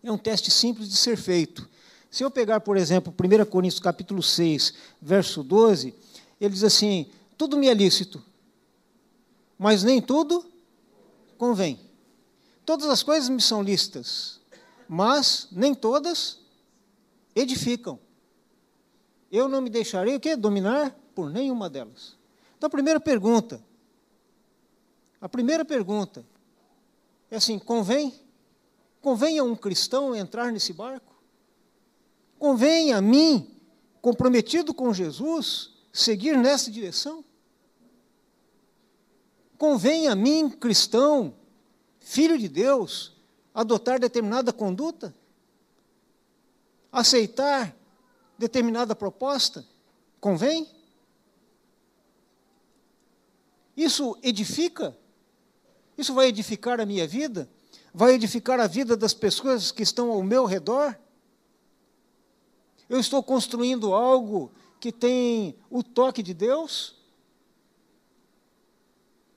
É 0.02 0.10
um 0.10 0.16
teste 0.16 0.50
simples 0.50 0.88
de 0.88 0.96
ser 0.96 1.18
feito. 1.18 1.68
Se 2.10 2.24
eu 2.24 2.30
pegar, 2.30 2.60
por 2.60 2.78
exemplo, 2.78 3.12
1 3.12 3.44
Coríntios, 3.44 3.80
capítulo 3.80 4.22
6, 4.22 4.72
verso 5.00 5.42
12, 5.42 5.94
ele 6.40 6.54
diz 6.54 6.64
assim: 6.64 7.10
tudo 7.36 7.58
me 7.58 7.68
é 7.68 7.74
lícito, 7.74 8.24
mas 9.58 9.82
nem 9.82 10.00
tudo 10.00 10.46
convém. 11.36 11.78
Todas 12.64 12.88
as 12.88 13.02
coisas 13.02 13.28
me 13.28 13.42
são 13.42 13.62
lícitas, 13.62 14.40
mas 14.88 15.46
nem 15.52 15.74
todas 15.74 16.38
edificam. 17.38 17.98
Eu 19.30 19.48
não 19.48 19.60
me 19.60 19.70
deixarei 19.70 20.16
o 20.16 20.20
quê? 20.20 20.36
Dominar 20.36 20.96
por 21.14 21.30
nenhuma 21.30 21.68
delas. 21.68 22.16
Então 22.56 22.66
a 22.66 22.70
primeira 22.70 22.98
pergunta, 22.98 23.62
a 25.20 25.28
primeira 25.28 25.64
pergunta 25.64 26.24
é 27.30 27.36
assim, 27.36 27.58
convém? 27.58 28.14
Convém 29.00 29.38
a 29.38 29.44
um 29.44 29.54
cristão 29.54 30.14
entrar 30.14 30.50
nesse 30.50 30.72
barco? 30.72 31.14
Convém 32.38 32.92
a 32.92 33.00
mim, 33.00 33.50
comprometido 34.00 34.72
com 34.72 34.92
Jesus, 34.92 35.72
seguir 35.92 36.36
nessa 36.36 36.70
direção? 36.70 37.24
Convém 39.56 40.06
a 40.08 40.14
mim, 40.14 40.48
cristão, 40.48 41.34
filho 41.98 42.38
de 42.38 42.48
Deus, 42.48 43.16
adotar 43.52 43.98
determinada 43.98 44.52
conduta? 44.52 45.14
Aceitar 46.90 47.74
determinada 48.38 48.94
proposta? 48.94 49.64
Convém? 50.20 50.68
Isso 53.76 54.18
edifica? 54.22 54.96
Isso 55.96 56.14
vai 56.14 56.26
edificar 56.28 56.80
a 56.80 56.86
minha 56.86 57.06
vida? 57.06 57.48
Vai 57.92 58.14
edificar 58.14 58.60
a 58.60 58.66
vida 58.66 58.96
das 58.96 59.14
pessoas 59.14 59.70
que 59.70 59.82
estão 59.82 60.10
ao 60.10 60.22
meu 60.22 60.44
redor? 60.44 60.98
Eu 62.88 62.98
estou 62.98 63.22
construindo 63.22 63.92
algo 63.92 64.50
que 64.80 64.90
tem 64.90 65.56
o 65.68 65.82
toque 65.82 66.22
de 66.22 66.32
Deus? 66.32 66.96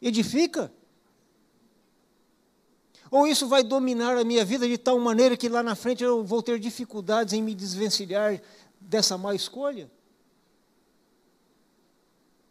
Edifica? 0.02 0.72
Ou 3.12 3.28
isso 3.28 3.46
vai 3.46 3.62
dominar 3.62 4.18
a 4.18 4.24
minha 4.24 4.46
vida 4.46 4.66
de 4.66 4.78
tal 4.78 4.98
maneira 4.98 5.36
que 5.36 5.50
lá 5.50 5.62
na 5.62 5.76
frente 5.76 6.02
eu 6.02 6.24
vou 6.24 6.42
ter 6.42 6.58
dificuldades 6.58 7.34
em 7.34 7.44
me 7.44 7.54
desvencilhar 7.54 8.42
dessa 8.80 9.18
má 9.18 9.36
escolha? 9.36 9.92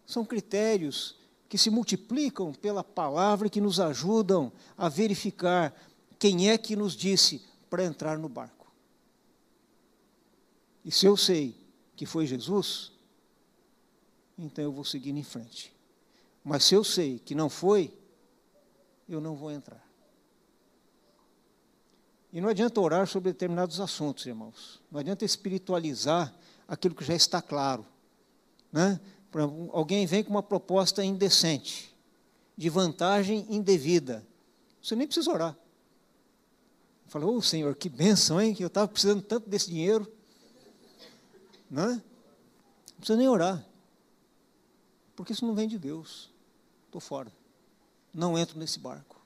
São 0.05 0.23
critérios 0.23 1.17
que 1.49 1.57
se 1.57 1.71
multiplicam 1.71 2.53
pela 2.53 2.85
palavra 2.85 3.49
que 3.49 3.61
nos 3.61 3.81
ajudam 3.81 4.53
a 4.77 4.87
verificar 4.91 5.75
quem 6.19 6.51
é 6.51 6.59
que 6.59 6.77
nos 6.77 6.95
disse 6.95 7.43
para 7.71 7.83
entrar 7.83 8.19
no 8.19 8.29
barco. 8.29 8.71
E 10.85 10.93
se 10.93 11.07
eu 11.07 11.17
sei 11.17 11.57
que 11.97 12.05
foi 12.05 12.27
Jesus, 12.27 12.93
então 14.37 14.63
eu 14.63 14.73
vou 14.73 14.85
seguir 14.85 15.11
em 15.11 15.25
frente. 15.25 15.73
Mas 16.45 16.65
se 16.65 16.75
eu 16.75 16.85
sei 16.85 17.19
que 17.19 17.35
não 17.35 17.49
foi, 17.49 17.93
eu 19.09 19.21
não 19.21 19.35
vou 19.35 19.51
entrar. 19.51 19.90
E 22.33 22.41
não 22.41 22.49
adianta 22.49 22.81
orar 22.81 23.07
sobre 23.07 23.33
determinados 23.33 23.81
assuntos, 23.81 24.25
irmãos. 24.27 24.81
Não 24.91 25.01
adianta 25.01 25.25
espiritualizar 25.25 26.33
aquilo 26.69 26.95
que 26.95 27.05
já 27.05 27.15
está 27.15 27.43
claro. 27.43 27.85
Né? 28.73 29.01
Alguém 29.73 30.07
vem 30.07 30.23
com 30.23 30.31
uma 30.31 30.43
proposta 30.43 31.05
indecente, 31.05 31.95
de 32.57 32.69
vantagem 32.69 33.47
indevida. 33.49 34.27
Você 34.81 34.95
nem 34.95 35.07
precisa 35.07 35.31
orar. 35.31 35.57
Fala, 37.07 37.27
ô 37.27 37.37
oh, 37.37 37.43
Senhor, 37.43 37.75
que 37.75 37.89
bênção, 37.89 38.41
hein? 38.41 38.55
Que 38.55 38.63
eu 38.63 38.69
estava 38.69 38.87
precisando 38.87 39.23
tanto 39.23 39.49
desse 39.49 39.69
dinheiro. 39.69 40.11
Não, 41.69 41.83
é? 41.83 41.95
não 41.95 42.03
precisa 42.99 43.19
nem 43.19 43.29
orar. 43.29 43.65
Porque 45.17 45.33
isso 45.33 45.45
não 45.45 45.55
vem 45.55 45.67
de 45.67 45.79
Deus. 45.79 46.31
Estou 46.87 47.01
fora. 47.01 47.33
Não 48.15 48.39
entro 48.39 48.59
nesse 48.59 48.79
barco. 48.79 49.20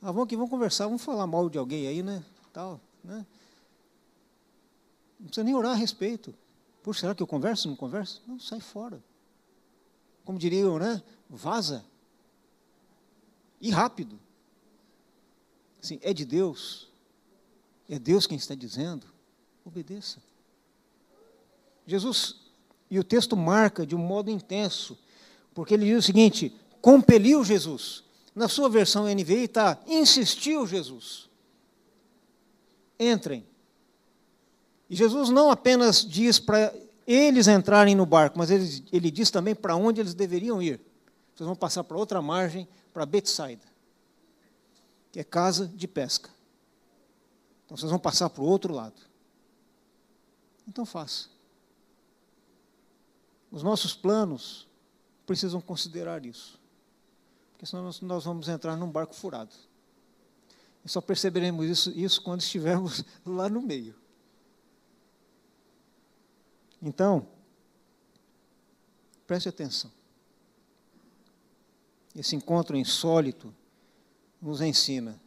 Ah, 0.00 0.12
vamos 0.12 0.24
aqui, 0.24 0.36
vamos 0.36 0.50
conversar, 0.50 0.86
vamos 0.86 1.02
falar 1.02 1.26
mal 1.26 1.50
de 1.50 1.58
alguém 1.58 1.86
aí, 1.88 2.02
né? 2.02 2.24
Tal, 2.52 2.80
né? 3.02 3.26
Não 5.18 5.26
precisa 5.26 5.44
nem 5.44 5.54
orar 5.54 5.72
a 5.72 5.74
respeito. 5.74 6.32
Puxa, 6.82 7.00
será 7.00 7.14
que 7.14 7.22
eu 7.22 7.26
converso? 7.26 7.68
Não 7.68 7.74
converso? 7.74 8.22
Não, 8.26 8.38
sai 8.38 8.60
fora. 8.60 9.02
Como 10.24 10.38
diriam, 10.38 10.78
né? 10.78 11.02
Vaza. 11.28 11.84
E 13.60 13.70
rápido. 13.70 14.18
Assim, 15.82 15.98
é 16.02 16.12
de 16.12 16.24
Deus. 16.24 16.88
É 17.88 17.98
Deus 17.98 18.26
quem 18.26 18.36
está 18.36 18.54
dizendo. 18.54 19.06
Obedeça. 19.64 20.22
Jesus, 21.86 22.36
e 22.90 22.98
o 22.98 23.04
texto 23.04 23.36
marca 23.36 23.86
de 23.86 23.96
um 23.96 23.98
modo 23.98 24.30
intenso, 24.30 24.96
porque 25.54 25.74
ele 25.74 25.86
diz 25.86 25.98
o 25.98 26.06
seguinte: 26.06 26.54
compeliu 26.80 27.42
Jesus. 27.42 28.04
Na 28.38 28.46
sua 28.46 28.68
versão 28.68 29.12
NVI 29.12 29.46
está, 29.46 29.80
insistiu 29.84 30.64
Jesus. 30.64 31.28
Entrem. 32.96 33.44
E 34.88 34.94
Jesus 34.94 35.28
não 35.28 35.50
apenas 35.50 36.06
diz 36.06 36.38
para 36.38 36.72
eles 37.04 37.48
entrarem 37.48 37.96
no 37.96 38.06
barco, 38.06 38.38
mas 38.38 38.48
ele, 38.48 38.84
ele 38.92 39.10
diz 39.10 39.28
também 39.32 39.56
para 39.56 39.74
onde 39.74 40.00
eles 40.00 40.14
deveriam 40.14 40.62
ir. 40.62 40.80
Vocês 41.34 41.48
vão 41.48 41.56
passar 41.56 41.82
para 41.82 41.96
outra 41.96 42.22
margem, 42.22 42.68
para 42.92 43.04
Betsaida, 43.04 43.66
que 45.10 45.18
é 45.18 45.24
casa 45.24 45.66
de 45.66 45.88
pesca. 45.88 46.30
Então 47.64 47.76
vocês 47.76 47.90
vão 47.90 47.98
passar 47.98 48.30
para 48.30 48.44
o 48.44 48.46
outro 48.46 48.72
lado. 48.72 49.02
Então 50.68 50.86
faça. 50.86 51.28
Os 53.50 53.64
nossos 53.64 53.96
planos 53.96 54.68
precisam 55.26 55.60
considerar 55.60 56.24
isso 56.24 56.56
porque 57.58 57.66
senão 57.66 57.90
nós, 58.02 58.24
vamos 58.24 58.48
entrar 58.48 58.76
num 58.76 58.88
barco 58.88 59.12
furado. 59.12 59.52
E 60.84 60.88
só 60.88 61.00
perceberemos 61.00 61.66
isso, 61.66 61.90
isso 61.90 62.22
quando 62.22 62.40
estivermos 62.40 63.04
lá 63.26 63.48
no 63.48 63.60
meio. 63.60 63.96
Então, 66.80 67.26
preste 69.26 69.48
atenção. 69.48 69.90
Esse 72.14 72.36
encontro 72.36 72.76
insólito 72.76 73.52
nos 74.40 74.60
ensina. 74.60 75.20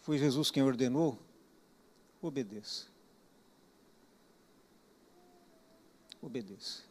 Foi 0.00 0.16
Jesus 0.16 0.50
quem 0.50 0.62
ordenou? 0.62 1.18
Obedeça. 2.22 2.86
Obedeça. 6.22 6.84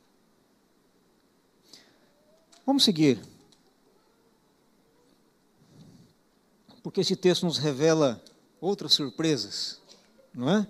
Vamos 2.63 2.83
seguir. 2.83 3.33
Porque 6.84 7.02
esse 7.02 7.15
texto 7.15 7.46
nos 7.46 7.58
revela 7.58 8.22
outras 8.60 8.93
surpresas, 8.93 9.80
não 10.34 10.50
é? 10.50 10.67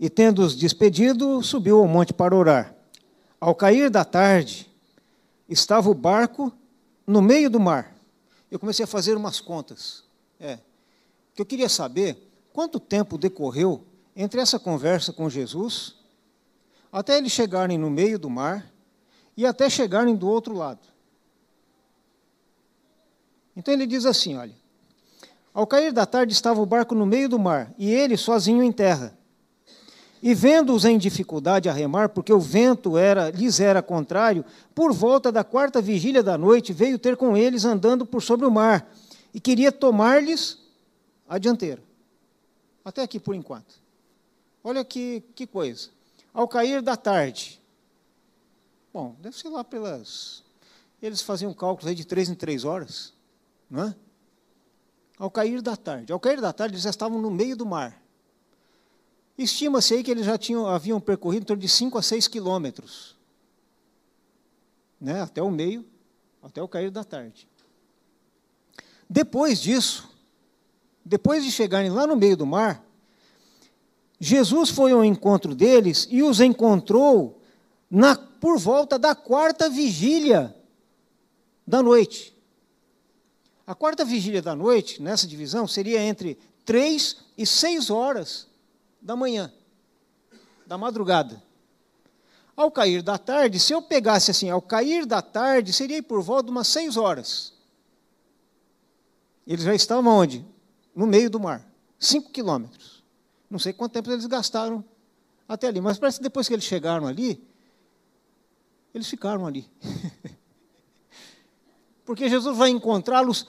E 0.00 0.08
tendo-os 0.08 0.56
despedido, 0.56 1.42
subiu 1.42 1.78
ao 1.78 1.86
monte 1.86 2.14
para 2.14 2.34
orar. 2.34 2.74
Ao 3.38 3.54
cair 3.54 3.90
da 3.90 4.02
tarde, 4.02 4.70
estava 5.46 5.90
o 5.90 5.94
barco 5.94 6.50
no 7.06 7.20
meio 7.20 7.50
do 7.50 7.60
mar. 7.60 7.94
Eu 8.50 8.58
comecei 8.58 8.84
a 8.84 8.88
fazer 8.88 9.14
umas 9.14 9.40
contas. 9.40 10.04
É. 10.40 10.58
Que 11.34 11.42
eu 11.42 11.46
queria 11.46 11.68
saber 11.68 12.30
quanto 12.52 12.80
tempo 12.80 13.18
decorreu 13.18 13.84
entre 14.16 14.40
essa 14.40 14.58
conversa 14.58 15.12
com 15.12 15.28
Jesus 15.28 16.00
até 16.92 17.18
eles 17.18 17.30
chegarem 17.30 17.78
no 17.78 17.90
meio 17.90 18.18
do 18.18 18.28
mar 18.28 18.72
e 19.36 19.46
até 19.46 19.70
chegarem 19.70 20.16
do 20.16 20.28
outro 20.28 20.54
lado. 20.54 20.80
Então 23.54 23.72
ele 23.72 23.86
diz 23.86 24.04
assim, 24.06 24.36
olha: 24.36 24.54
ao 25.52 25.66
cair 25.66 25.92
da 25.92 26.06
tarde 26.06 26.32
estava 26.32 26.60
o 26.60 26.66
barco 26.66 26.94
no 26.94 27.04
meio 27.04 27.28
do 27.28 27.38
mar, 27.38 27.72
e 27.76 27.90
ele 27.90 28.16
sozinho 28.16 28.62
em 28.62 28.72
terra. 28.72 29.16
E 30.22 30.34
vendo-os 30.34 30.84
em 30.84 30.98
dificuldade 30.98 31.68
a 31.68 31.72
remar, 31.72 32.10
porque 32.10 32.32
o 32.32 32.38
vento 32.38 32.98
era, 32.98 33.30
lhes 33.30 33.58
era 33.58 33.82
contrário, 33.82 34.44
por 34.74 34.92
volta 34.92 35.32
da 35.32 35.42
quarta 35.42 35.80
vigília 35.80 36.22
da 36.22 36.36
noite, 36.36 36.72
veio 36.72 36.98
ter 36.98 37.16
com 37.16 37.36
eles 37.36 37.64
andando 37.64 38.04
por 38.04 38.22
sobre 38.22 38.46
o 38.46 38.50
mar, 38.50 38.88
e 39.32 39.40
queria 39.40 39.72
tomar-lhes 39.72 40.58
a 41.28 41.38
dianteira. 41.38 41.82
Até 42.84 43.02
aqui 43.02 43.18
por 43.18 43.34
enquanto. 43.34 43.80
Olha 44.62 44.84
que, 44.84 45.22
que 45.34 45.46
coisa. 45.46 45.88
Ao 46.34 46.46
cair 46.46 46.82
da 46.82 46.96
tarde. 46.96 47.60
Bom, 48.92 49.14
deve 49.20 49.36
ser 49.36 49.48
lá 49.48 49.64
pelas. 49.64 50.42
Eles 51.00 51.22
faziam 51.22 51.54
cálculos 51.54 51.88
aí 51.88 51.94
de 51.94 52.04
três 52.04 52.28
em 52.28 52.34
três 52.34 52.64
horas, 52.64 53.14
não 53.70 53.84
é? 53.84 53.94
Ao 55.20 55.30
cair 55.30 55.60
da 55.60 55.76
tarde. 55.76 56.10
Ao 56.14 56.18
cair 56.18 56.40
da 56.40 56.50
tarde, 56.50 56.72
eles 56.72 56.82
já 56.82 56.88
estavam 56.88 57.20
no 57.20 57.30
meio 57.30 57.54
do 57.54 57.66
mar. 57.66 58.02
Estima-se 59.36 59.92
aí 59.92 60.02
que 60.02 60.10
eles 60.10 60.24
já 60.24 60.38
tinham, 60.38 60.66
haviam 60.66 60.98
percorrido 60.98 61.42
em 61.42 61.46
torno 61.46 61.60
de 61.60 61.68
5 61.68 61.98
a 61.98 62.02
6 62.02 62.26
quilômetros. 62.26 63.18
Né, 64.98 65.20
até 65.20 65.42
o 65.42 65.50
meio, 65.50 65.84
até 66.42 66.62
o 66.62 66.68
cair 66.68 66.90
da 66.90 67.04
tarde. 67.04 67.46
Depois 69.08 69.60
disso, 69.60 70.08
depois 71.04 71.44
de 71.44 71.52
chegarem 71.52 71.90
lá 71.90 72.06
no 72.06 72.16
meio 72.16 72.36
do 72.36 72.46
mar, 72.46 72.82
Jesus 74.18 74.70
foi 74.70 74.92
ao 74.92 75.04
encontro 75.04 75.54
deles 75.54 76.08
e 76.10 76.22
os 76.22 76.40
encontrou 76.40 77.42
na, 77.90 78.16
por 78.16 78.58
volta 78.58 78.98
da 78.98 79.14
quarta 79.14 79.68
vigília 79.68 80.54
da 81.66 81.82
noite. 81.82 82.39
A 83.70 83.74
quarta 83.76 84.04
vigília 84.04 84.42
da 84.42 84.52
noite, 84.52 85.00
nessa 85.00 85.28
divisão, 85.28 85.64
seria 85.64 86.02
entre 86.02 86.36
três 86.64 87.18
e 87.38 87.46
seis 87.46 87.88
horas 87.88 88.48
da 89.00 89.14
manhã, 89.14 89.52
da 90.66 90.76
madrugada. 90.76 91.40
Ao 92.56 92.68
cair 92.68 93.00
da 93.00 93.16
tarde, 93.16 93.60
se 93.60 93.72
eu 93.72 93.80
pegasse 93.80 94.32
assim, 94.32 94.50
ao 94.50 94.60
cair 94.60 95.06
da 95.06 95.22
tarde, 95.22 95.72
seria 95.72 96.02
por 96.02 96.20
volta 96.20 96.46
de 96.46 96.50
umas 96.50 96.66
seis 96.66 96.96
horas. 96.96 97.52
Eles 99.46 99.64
já 99.64 99.72
estavam 99.72 100.16
onde? 100.16 100.44
No 100.92 101.06
meio 101.06 101.30
do 101.30 101.38
mar. 101.38 101.64
Cinco 101.96 102.32
quilômetros. 102.32 103.04
Não 103.48 103.60
sei 103.60 103.72
quanto 103.72 103.92
tempo 103.92 104.10
eles 104.10 104.26
gastaram 104.26 104.84
até 105.48 105.68
ali, 105.68 105.80
mas 105.80 105.96
parece 105.96 106.18
que 106.18 106.24
depois 106.24 106.48
que 106.48 106.54
eles 106.54 106.64
chegaram 106.64 107.06
ali, 107.06 107.40
eles 108.92 109.06
ficaram 109.06 109.46
ali. 109.46 109.70
porque 112.10 112.28
Jesus 112.28 112.56
vai 112.56 112.70
encontrá-los 112.70 113.46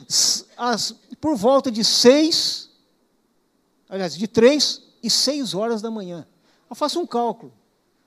por 1.19 1.36
volta 1.36 1.71
de 1.71 1.84
seis, 1.84 2.69
aliás, 3.89 4.15
de 4.15 4.28
três 4.28 4.84
e 5.02 5.10
seis 5.10 5.56
horas 5.56 5.82
da 5.82 5.89
manhã. 5.89 6.28
Eu 6.69 6.76
faço 6.76 7.00
um 7.00 7.08
cálculo. 7.08 7.52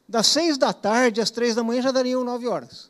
Das 0.09 0.29
seis 0.29 0.57
da 0.57 0.73
tarde 0.73 1.21
às 1.21 1.33
três 1.33 1.57
da 1.57 1.65
manhã 1.65 1.83
já 1.83 1.91
dariam 1.91 2.23
nove 2.23 2.47
horas. 2.47 2.89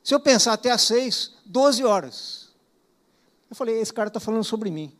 Se 0.00 0.14
eu 0.14 0.20
pensar 0.20 0.52
até 0.52 0.70
às 0.70 0.82
seis, 0.82 1.32
doze 1.44 1.82
horas. 1.82 2.50
Eu 3.50 3.56
falei, 3.56 3.80
esse 3.80 3.92
cara 3.92 4.06
está 4.06 4.20
falando 4.20 4.44
sobre 4.44 4.70
mim. 4.70 4.96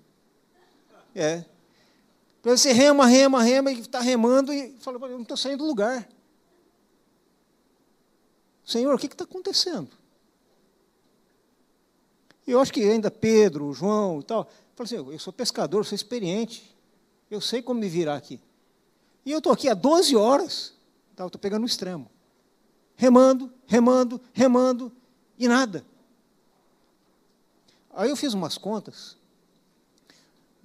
É. 1.14 1.44
Você 2.42 2.72
rema, 2.72 3.06
rema, 3.06 3.44
rema, 3.44 3.70
e 3.70 3.78
está 3.78 4.00
remando 4.00 4.52
e 4.52 4.76
fala, 4.80 4.98
eu 5.06 5.10
não 5.10 5.22
estou 5.22 5.36
saindo 5.36 5.58
do 5.58 5.66
lugar. 5.66 6.08
Senhor, 8.64 8.92
o 8.92 8.98
que 8.98 9.06
está 9.06 9.22
acontecendo? 9.22 10.02
E 12.46 12.50
eu 12.50 12.60
acho 12.60 12.72
que 12.72 12.82
ainda 12.82 13.10
Pedro, 13.10 13.72
João 13.72 14.20
e 14.20 14.22
tal, 14.22 14.48
falou 14.74 14.84
assim, 14.84 15.12
eu 15.12 15.18
sou 15.18 15.32
pescador, 15.32 15.84
sou 15.84 15.96
experiente, 15.96 16.74
eu 17.30 17.40
sei 17.40 17.62
como 17.62 17.80
me 17.80 17.88
virar 17.88 18.16
aqui. 18.16 18.40
E 19.24 19.32
eu 19.32 19.38
estou 19.38 19.52
aqui 19.52 19.68
há 19.68 19.74
12 19.74 20.14
horas, 20.14 20.74
tá, 21.16 21.24
estou 21.24 21.40
pegando 21.40 21.62
o 21.62 21.66
extremo. 21.66 22.10
Remando, 22.96 23.52
remando, 23.66 24.20
remando, 24.32 24.92
e 25.38 25.48
nada. 25.48 25.84
Aí 27.92 28.10
eu 28.10 28.16
fiz 28.16 28.34
umas 28.34 28.58
contas. 28.58 29.16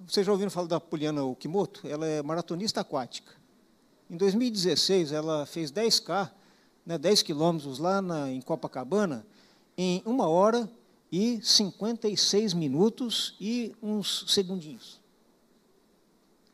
Vocês 0.06 0.24
já 0.24 0.32
ouviram 0.32 0.50
falar 0.50 0.66
da 0.66 0.80
Poliana 0.80 1.24
Okimoto? 1.24 1.86
Ela 1.86 2.06
é 2.06 2.22
maratonista 2.22 2.80
aquática. 2.80 3.32
Em 4.08 4.16
2016, 4.16 5.12
ela 5.12 5.46
fez 5.46 5.70
10K, 5.70 6.30
né, 6.84 6.98
10 6.98 7.22
quilômetros 7.22 7.78
lá 7.78 8.02
na, 8.02 8.30
em 8.30 8.40
Copacabana, 8.40 9.26
em 9.76 10.02
uma 10.04 10.28
hora 10.28 10.68
e 11.10 11.40
56 11.42 12.54
minutos 12.54 13.34
e 13.40 13.74
uns 13.82 14.24
segundinhos. 14.28 15.00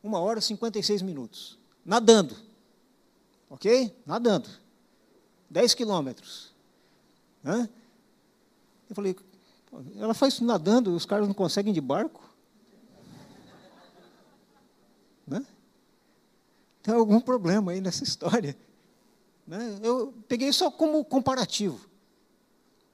Uma 0.01 0.19
hora 0.19 0.39
e 0.39 0.41
56 0.41 1.01
minutos. 1.01 1.57
Nadando. 1.85 2.35
Ok? 3.49 3.95
Nadando. 4.05 4.49
10 5.49 5.73
quilômetros. 5.73 6.53
Né? 7.43 7.69
Eu 8.89 8.95
falei, 8.95 9.15
ela 9.97 10.13
faz 10.13 10.33
isso 10.33 10.43
nadando, 10.43 10.95
os 10.95 11.05
caras 11.05 11.27
não 11.27 11.33
conseguem 11.33 11.73
de 11.73 11.81
barco? 11.81 12.23
Né? 15.27 15.45
Tem 16.81 16.95
algum 16.95 17.19
problema 17.19 17.73
aí 17.73 17.81
nessa 17.81 18.01
história. 18.01 18.57
Né? 19.45 19.79
Eu 19.83 20.13
peguei 20.27 20.51
só 20.53 20.71
como 20.71 21.03
comparativo. 21.03 21.86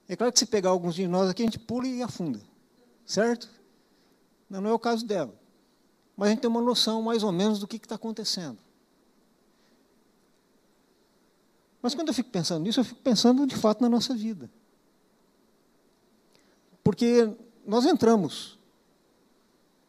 É 0.07 0.15
claro 0.15 0.31
que 0.33 0.39
se 0.39 0.45
pegar 0.45 0.69
alguns 0.69 0.95
de 0.95 1.07
nós 1.07 1.29
aqui, 1.29 1.43
a 1.43 1.45
gente 1.45 1.59
pula 1.59 1.87
e 1.87 2.01
afunda. 2.01 2.41
Certo? 3.05 3.49
Não, 4.49 4.65
é 4.67 4.73
o 4.73 4.79
caso 4.79 5.05
dela. 5.05 5.33
Mas 6.15 6.27
a 6.27 6.29
gente 6.31 6.41
tem 6.41 6.49
uma 6.49 6.61
noção 6.61 7.01
mais 7.01 7.23
ou 7.23 7.31
menos 7.31 7.59
do 7.59 7.67
que 7.67 7.77
está 7.77 7.95
acontecendo. 7.95 8.57
Mas 11.81 11.95
quando 11.95 12.09
eu 12.09 12.13
fico 12.13 12.29
pensando 12.29 12.63
nisso, 12.63 12.79
eu 12.79 12.85
fico 12.85 13.01
pensando 13.01 13.45
de 13.45 13.55
fato 13.55 13.81
na 13.81 13.89
nossa 13.89 14.15
vida. 14.15 14.49
Porque 16.83 17.29
nós 17.65 17.85
entramos. 17.85 18.59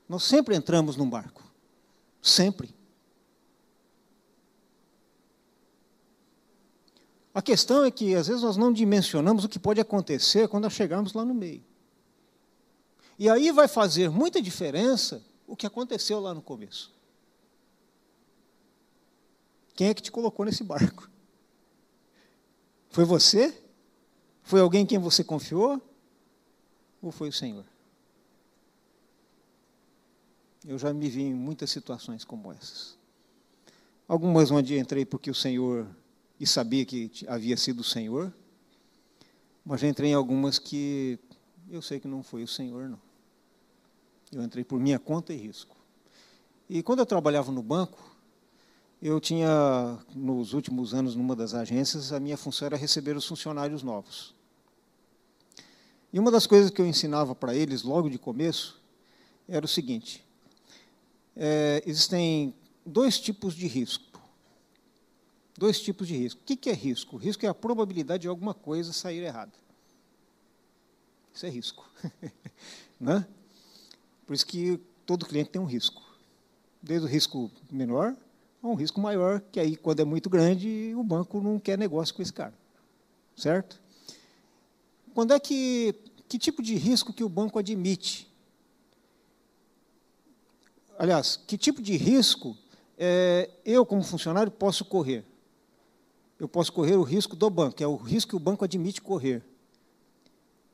Nós 0.09 0.25
sempre 0.25 0.57
entramos 0.57 0.97
num 0.97 1.09
barco. 1.09 1.43
Sempre. 2.21 2.75
A 7.35 7.43
questão 7.43 7.85
é 7.85 7.91
que, 7.91 8.15
às 8.15 8.29
vezes, 8.29 8.43
nós 8.43 8.57
não 8.57 8.73
dimensionamos 8.73 9.45
o 9.45 9.49
que 9.49 9.59
pode 9.59 9.81
acontecer 9.81 10.47
quando 10.47 10.71
chegarmos 10.71 11.13
lá 11.13 11.25
no 11.25 11.35
meio. 11.35 11.65
E 13.19 13.29
aí 13.29 13.51
vai 13.51 13.67
fazer 13.67 14.09
muita 14.09 14.41
diferença 14.41 15.21
o 15.47 15.57
que 15.57 15.67
aconteceu 15.67 16.21
lá 16.21 16.33
no 16.33 16.41
começo. 16.41 16.95
Quem 19.75 19.89
é 19.89 19.95
que 19.95 20.03
te 20.03 20.13
colocou 20.13 20.47
nesse 20.47 20.63
barco? 20.63 21.11
Foi 22.91 23.05
você? 23.05 23.61
Foi 24.45 24.61
alguém 24.61 24.83
em 24.83 24.87
quem 24.87 24.99
você 24.99 25.25
confiou? 25.25 25.83
Ou 27.03 27.11
foi 27.11 27.29
o 27.29 27.33
Senhor? 27.33 27.65
Eu 30.65 30.79
já 30.79 30.93
me 30.93 31.09
vi 31.09 31.23
em 31.23 31.35
muitas 31.35 31.71
situações 31.71 32.25
como 32.25 32.53
essas. 32.53 32.97
Algumas 34.07 34.51
onde 34.53 34.79
entrei 34.79 35.05
porque 35.05 35.31
o 35.31 35.35
Senhor 35.35 35.89
e 36.39 36.47
sabia 36.47 36.85
que 36.85 37.11
havia 37.29 37.57
sido 37.57 37.81
o 37.81 37.85
Senhor, 37.85 38.33
mas 39.65 39.81
já 39.81 39.89
entrei 39.89 40.11
em 40.11 40.15
algumas 40.15 40.59
que 40.59 41.19
eu 41.71 41.81
sei 41.81 41.99
que 41.99 42.09
não 42.09 42.23
foi 42.23 42.43
o 42.43 42.49
Senhor, 42.49 42.89
não. 42.89 43.01
Eu 44.33 44.43
entrei 44.43 44.65
por 44.65 44.79
minha 44.79 44.99
conta 44.99 45.33
e 45.33 45.37
risco. 45.37 45.77
E 46.69 46.83
quando 46.83 46.99
eu 46.99 47.07
trabalhava 47.07 47.53
no 47.53 47.63
banco, 47.63 48.15
eu 49.01 49.21
tinha, 49.21 49.99
nos 50.15 50.55
últimos 50.55 50.95
anos, 50.95 51.15
numa 51.15 51.37
das 51.37 51.55
agências, 51.55 52.13
a 52.13 52.19
minha 52.19 52.37
função 52.37 52.67
era 52.67 52.77
receber 52.77 53.17
os 53.17 53.27
funcionários 53.27 53.83
novos. 53.83 54.35
E 56.13 56.19
uma 56.19 56.31
das 56.31 56.47
coisas 56.47 56.71
que 56.71 56.81
eu 56.81 56.87
ensinava 56.87 57.35
para 57.35 57.55
eles 57.55 57.83
logo 57.83 58.09
de 58.09 58.19
começo 58.19 58.81
era 59.49 59.65
o 59.65 59.69
seguinte: 59.69 60.25
é, 61.37 61.83
existem 61.87 62.55
dois 62.85 63.19
tipos 63.19 63.55
de 63.55 63.67
risco. 63.67 64.14
Dois 65.57 65.81
tipos 65.81 66.09
de 66.09 66.17
risco. 66.17 66.41
O 66.41 66.45
que 66.45 66.69
é 66.69 66.73
risco? 66.73 67.17
Risco 67.17 67.47
é 67.47 67.49
a 67.49 67.55
probabilidade 67.55 68.23
de 68.23 68.29
alguma 68.29 68.55
coisa 68.55 68.93
sair 68.93 69.23
errada. 69.23 69.53
Isso 71.33 71.47
é 71.47 71.49
risco. 71.49 71.89
né? 72.99 73.27
Por 74.27 74.35
isso 74.35 74.47
que 74.47 74.81
todo 75.07 75.27
cliente 75.27 75.51
tem 75.51 75.61
um 75.61 75.67
risco. 75.67 76.03
Desde 76.83 77.07
o 77.07 77.09
risco 77.09 77.51
menor 77.71 78.17
a 78.63 78.67
um 78.67 78.75
risco 78.75 79.01
maior, 79.01 79.43
que 79.53 79.61
aí, 79.61 79.77
quando 79.77 80.01
é 80.01 80.05
muito 80.05 80.31
grande, 80.31 80.95
o 80.97 81.03
banco 81.03 81.41
não 81.41 81.59
quer 81.59 81.77
negócio 81.77 82.15
com 82.15 82.23
esse 82.23 82.33
cara. 82.33 82.55
Certo? 83.37 83.81
Quando 85.15 85.33
é 85.33 85.41
que. 85.41 85.95
Que 86.27 86.39
tipo 86.39 86.63
de 86.63 86.75
risco 86.75 87.13
que 87.13 87.23
o 87.23 87.29
banco 87.29 87.59
admite? 87.59 88.27
Aliás, 90.99 91.37
que 91.37 91.59
tipo 91.59 91.83
de 91.83 91.97
risco 91.97 92.57
é, 92.97 93.51
eu, 93.65 93.85
como 93.85 94.03
funcionário, 94.03 94.51
posso 94.51 94.85
correr? 94.85 95.25
Eu 96.39 96.49
posso 96.49 96.73
correr 96.73 96.97
o 96.97 97.03
risco 97.03 97.37
do 97.37 97.49
banco, 97.49 97.83
é 97.83 97.87
o 97.87 97.97
risco 97.97 98.31
que 98.31 98.37
o 98.37 98.41
banco 98.41 98.65
admite 98.65 99.01
correr. 99.01 99.43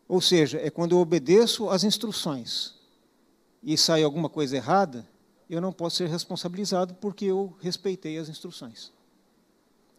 Ou 0.08 0.20
seja, 0.20 0.58
é 0.58 0.70
quando 0.70 0.92
eu 0.92 0.98
obedeço 0.98 1.68
às 1.68 1.84
instruções 1.84 2.74
e 3.62 3.76
sai 3.76 4.02
alguma 4.02 4.28
coisa 4.28 4.56
errada, 4.56 5.06
eu 5.48 5.60
não 5.60 5.72
posso 5.72 5.96
ser 5.96 6.08
responsabilizado 6.08 6.94
porque 6.94 7.24
eu 7.26 7.54
respeitei 7.60 8.18
as 8.18 8.28
instruções. 8.28 8.92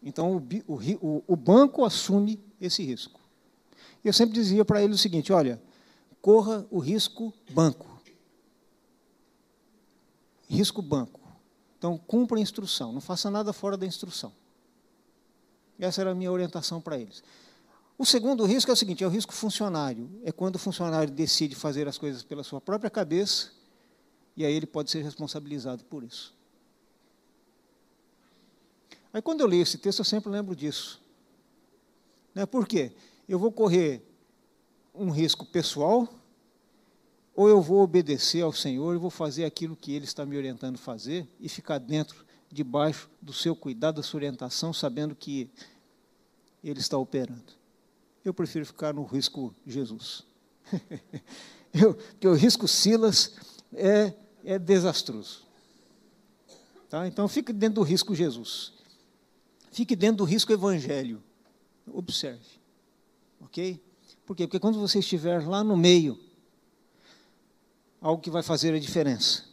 Então, 0.02 0.36
o, 0.66 0.74
o, 1.00 1.24
o 1.26 1.36
banco 1.36 1.84
assume 1.84 2.40
esse 2.60 2.82
risco. 2.82 3.20
Eu 4.04 4.12
sempre 4.12 4.34
dizia 4.34 4.64
para 4.64 4.82
ele 4.82 4.94
o 4.94 4.98
seguinte: 4.98 5.32
olha, 5.32 5.62
corra 6.20 6.66
o 6.70 6.78
risco 6.78 7.32
banco. 7.50 7.86
Risco 10.48 10.82
banco. 10.82 11.20
Então, 11.78 11.96
cumpra 11.96 12.38
a 12.38 12.40
instrução, 12.40 12.92
não 12.92 13.00
faça 13.00 13.30
nada 13.30 13.52
fora 13.52 13.76
da 13.76 13.86
instrução. 13.86 14.32
Essa 15.78 16.00
era 16.00 16.10
a 16.12 16.14
minha 16.14 16.30
orientação 16.30 16.80
para 16.80 16.98
eles. 16.98 17.22
O 17.98 18.04
segundo 18.04 18.44
risco 18.44 18.70
é 18.70 18.74
o 18.74 18.76
seguinte: 18.76 19.04
é 19.04 19.06
o 19.06 19.10
risco 19.10 19.32
funcionário. 19.32 20.10
É 20.24 20.32
quando 20.32 20.56
o 20.56 20.58
funcionário 20.58 21.12
decide 21.12 21.54
fazer 21.54 21.86
as 21.88 21.98
coisas 21.98 22.22
pela 22.22 22.42
sua 22.42 22.60
própria 22.60 22.90
cabeça, 22.90 23.50
e 24.36 24.44
aí 24.44 24.52
ele 24.52 24.66
pode 24.66 24.90
ser 24.90 25.02
responsabilizado 25.02 25.84
por 25.84 26.02
isso. 26.02 26.34
Aí, 29.12 29.20
quando 29.20 29.42
eu 29.42 29.46
leio 29.46 29.62
esse 29.62 29.76
texto, 29.76 29.98
eu 29.98 30.04
sempre 30.04 30.30
lembro 30.30 30.56
disso. 30.56 31.00
Né? 32.34 32.46
Por 32.46 32.66
quê? 32.66 32.92
Eu 33.28 33.38
vou 33.38 33.52
correr 33.52 34.02
um 34.94 35.10
risco 35.10 35.44
pessoal, 35.44 36.08
ou 37.34 37.48
eu 37.48 37.60
vou 37.60 37.82
obedecer 37.82 38.42
ao 38.42 38.52
Senhor 38.52 38.94
e 38.94 38.98
vou 38.98 39.10
fazer 39.10 39.44
aquilo 39.44 39.76
que 39.76 39.92
Ele 39.92 40.04
está 40.04 40.24
me 40.24 40.36
orientando 40.36 40.76
a 40.76 40.78
fazer 40.78 41.28
e 41.38 41.48
ficar 41.48 41.78
dentro, 41.78 42.24
debaixo 42.52 43.08
do 43.20 43.32
seu 43.32 43.56
cuidado, 43.56 43.96
da 43.96 44.02
sua 44.02 44.18
orientação, 44.18 44.74
sabendo 44.74 45.16
que 45.16 45.48
ele 46.62 46.78
está 46.78 46.98
operando. 46.98 47.52
Eu 48.22 48.34
prefiro 48.34 48.66
ficar 48.66 48.92
no 48.92 49.04
risco 49.04 49.54
Jesus. 49.66 50.24
Eu, 51.72 51.94
porque 51.94 52.28
o 52.28 52.34
risco 52.34 52.68
Silas 52.68 53.32
é, 53.72 54.12
é 54.44 54.58
desastroso. 54.58 55.46
Tá? 56.90 57.08
Então, 57.08 57.26
fique 57.26 57.50
dentro 57.50 57.76
do 57.76 57.82
risco 57.82 58.14
Jesus. 58.14 58.74
Fique 59.70 59.96
dentro 59.96 60.18
do 60.18 60.24
risco 60.24 60.52
Evangelho. 60.52 61.22
Observe. 61.86 62.60
Ok? 63.40 63.82
Por 64.26 64.36
quê? 64.36 64.46
Porque 64.46 64.60
quando 64.60 64.78
você 64.78 64.98
estiver 64.98 65.48
lá 65.48 65.64
no 65.64 65.76
meio, 65.76 66.20
algo 68.00 68.20
que 68.20 68.30
vai 68.30 68.42
fazer 68.42 68.74
a 68.74 68.78
diferença. 68.78 69.44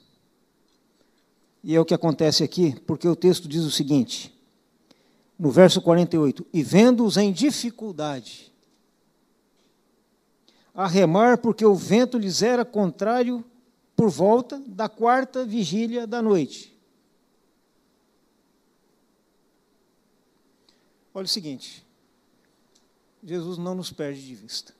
E 1.63 1.75
é 1.75 1.79
o 1.79 1.85
que 1.85 1.93
acontece 1.93 2.43
aqui, 2.43 2.79
porque 2.87 3.07
o 3.07 3.15
texto 3.15 3.47
diz 3.47 3.63
o 3.63 3.71
seguinte: 3.71 4.33
no 5.37 5.51
verso 5.51 5.81
48, 5.81 6.45
e 6.53 6.63
vendo-os 6.63 7.17
em 7.17 7.31
dificuldade, 7.31 8.51
a 10.73 10.87
remar, 10.87 11.39
porque 11.39 11.65
o 11.65 11.75
vento 11.75 12.17
lhes 12.17 12.41
era 12.41 12.63
contrário 12.63 13.43
por 13.95 14.09
volta 14.09 14.61
da 14.65 14.87
quarta 14.87 15.45
vigília 15.45 16.07
da 16.07 16.21
noite. 16.21 16.73
Olha 21.13 21.25
o 21.25 21.27
seguinte, 21.27 21.85
Jesus 23.21 23.57
não 23.57 23.75
nos 23.75 23.91
perde 23.91 24.25
de 24.25 24.35
vista. 24.35 24.73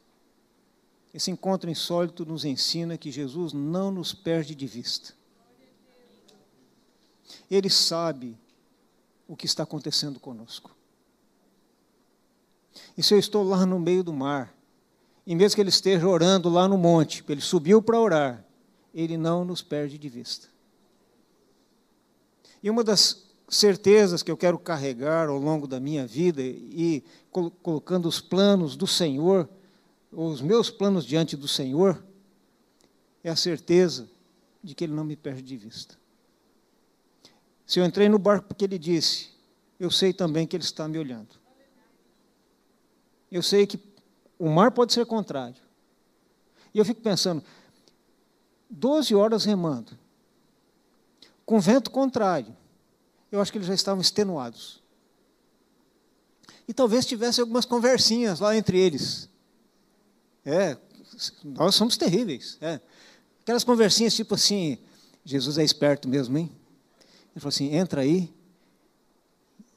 esse 1.14 1.32
encontro 1.32 1.70
insólito 1.70 2.26
nos 2.26 2.46
ensina 2.46 2.98
que 2.98 3.12
Jesus 3.12 3.52
não 3.52 3.92
nos 3.92 4.14
perde 4.14 4.56
de 4.56 4.68
vista. 4.68 5.19
Ele 7.50 7.70
sabe 7.70 8.38
o 9.28 9.36
que 9.36 9.46
está 9.46 9.64
acontecendo 9.64 10.20
conosco. 10.20 10.76
E 12.98 13.04
se 13.04 13.14
eu 13.14 13.20
estou 13.20 13.44
lá 13.44 13.66
no 13.66 13.80
meio 13.80 14.04
do 14.04 14.14
mar, 14.14 14.54
e 15.26 15.36
mesmo 15.36 15.56
que 15.56 15.62
ele 15.62 15.70
esteja 15.70 16.08
orando 16.08 16.50
lá 16.50 16.68
no 16.68 16.78
monte, 16.78 17.24
ele 17.30 17.42
subiu 17.42 17.82
para 17.82 18.00
orar, 18.00 18.46
ele 18.94 19.18
não 19.18 19.46
nos 19.46 19.62
perde 19.62 19.98
de 19.98 20.10
vista. 20.10 20.48
E 22.62 22.70
uma 22.70 22.84
das 22.84 23.24
certezas 23.48 24.22
que 24.22 24.32
eu 24.32 24.38
quero 24.38 24.58
carregar 24.60 25.30
ao 25.30 25.38
longo 25.38 25.68
da 25.68 25.80
minha 25.80 26.06
vida 26.06 26.42
e 26.42 27.04
colocando 27.32 28.08
os 28.08 28.20
planos 28.20 28.76
do 28.76 28.86
Senhor, 28.86 29.48
os 30.12 30.42
meus 30.42 30.70
planos 30.70 31.06
diante 31.06 31.38
do 31.38 31.48
Senhor, 31.48 32.04
é 33.24 33.30
a 33.30 33.36
certeza 33.36 34.10
de 34.64 34.76
que 34.76 34.84
Ele 34.84 34.94
não 34.94 35.04
me 35.04 35.16
perde 35.16 35.42
de 35.42 35.58
vista. 35.58 35.98
Se 37.70 37.80
eu 37.80 37.86
entrei 37.86 38.10
no 38.10 38.18
barco 38.18 38.48
porque 38.48 38.66
Ele 38.66 38.80
disse, 38.80 39.30
eu 39.80 39.92
sei 39.92 40.12
também 40.12 40.48
que 40.48 40.56
Ele 40.56 40.64
está 40.64 40.88
me 40.88 40.98
olhando. 40.98 41.36
Eu 43.32 43.44
sei 43.44 43.68
que 43.68 43.80
o 44.40 44.50
mar 44.50 44.72
pode 44.72 44.92
ser 44.92 45.06
contrário. 45.06 45.62
E 46.74 46.80
eu 46.80 46.84
fico 46.84 47.00
pensando, 47.00 47.44
12 48.72 49.14
horas 49.14 49.46
remando, 49.46 49.92
com 51.46 51.60
vento 51.60 51.92
contrário, 51.92 52.58
eu 53.32 53.40
acho 53.40 53.52
que 53.52 53.60
eles 53.60 53.68
já 53.68 53.76
estavam 53.76 54.02
extenuados. 54.02 54.82
E 56.68 56.74
talvez 56.74 57.06
tivesse 57.06 57.40
algumas 57.40 57.66
conversinhas 57.66 58.40
lá 58.40 58.58
entre 58.58 58.80
eles. 58.80 59.30
É, 60.44 60.76
nós 61.44 61.76
somos 61.76 61.98
terríveis. 61.98 62.58
É. 62.62 62.82
Aquelas 63.44 63.64
conversinhas 63.64 64.16
tipo 64.16 64.34
assim, 64.34 64.80
Jesus 65.24 65.60
é 65.60 65.64
esperto 65.64 66.10
mesmo, 66.10 66.36
hein? 66.36 66.59
Ele 67.40 67.42
falou 67.42 67.56
assim, 67.56 67.74
entra 67.74 68.02
aí, 68.02 68.34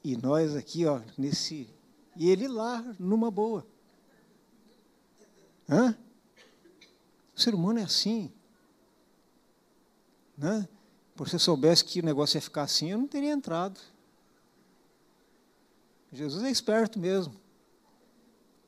e 0.03 0.17
nós 0.17 0.53
aqui, 0.53 0.85
ó, 0.85 0.99
nesse. 1.17 1.69
E 2.17 2.29
ele 2.29 2.45
lá, 2.45 2.83
numa 2.99 3.31
boa. 3.31 3.65
Hã? 5.69 5.97
O 7.33 7.39
ser 7.39 7.55
humano 7.55 7.79
é 7.79 7.83
assim. 7.83 8.29
Né? 10.37 10.67
Por 11.15 11.29
se 11.29 11.39
soubesse 11.39 11.85
que 11.85 12.01
o 12.01 12.05
negócio 12.05 12.35
ia 12.35 12.41
ficar 12.41 12.63
assim, 12.63 12.91
eu 12.91 12.97
não 12.97 13.07
teria 13.07 13.31
entrado. 13.31 13.79
Jesus 16.11 16.43
é 16.43 16.51
esperto 16.51 16.99
mesmo. 16.99 17.33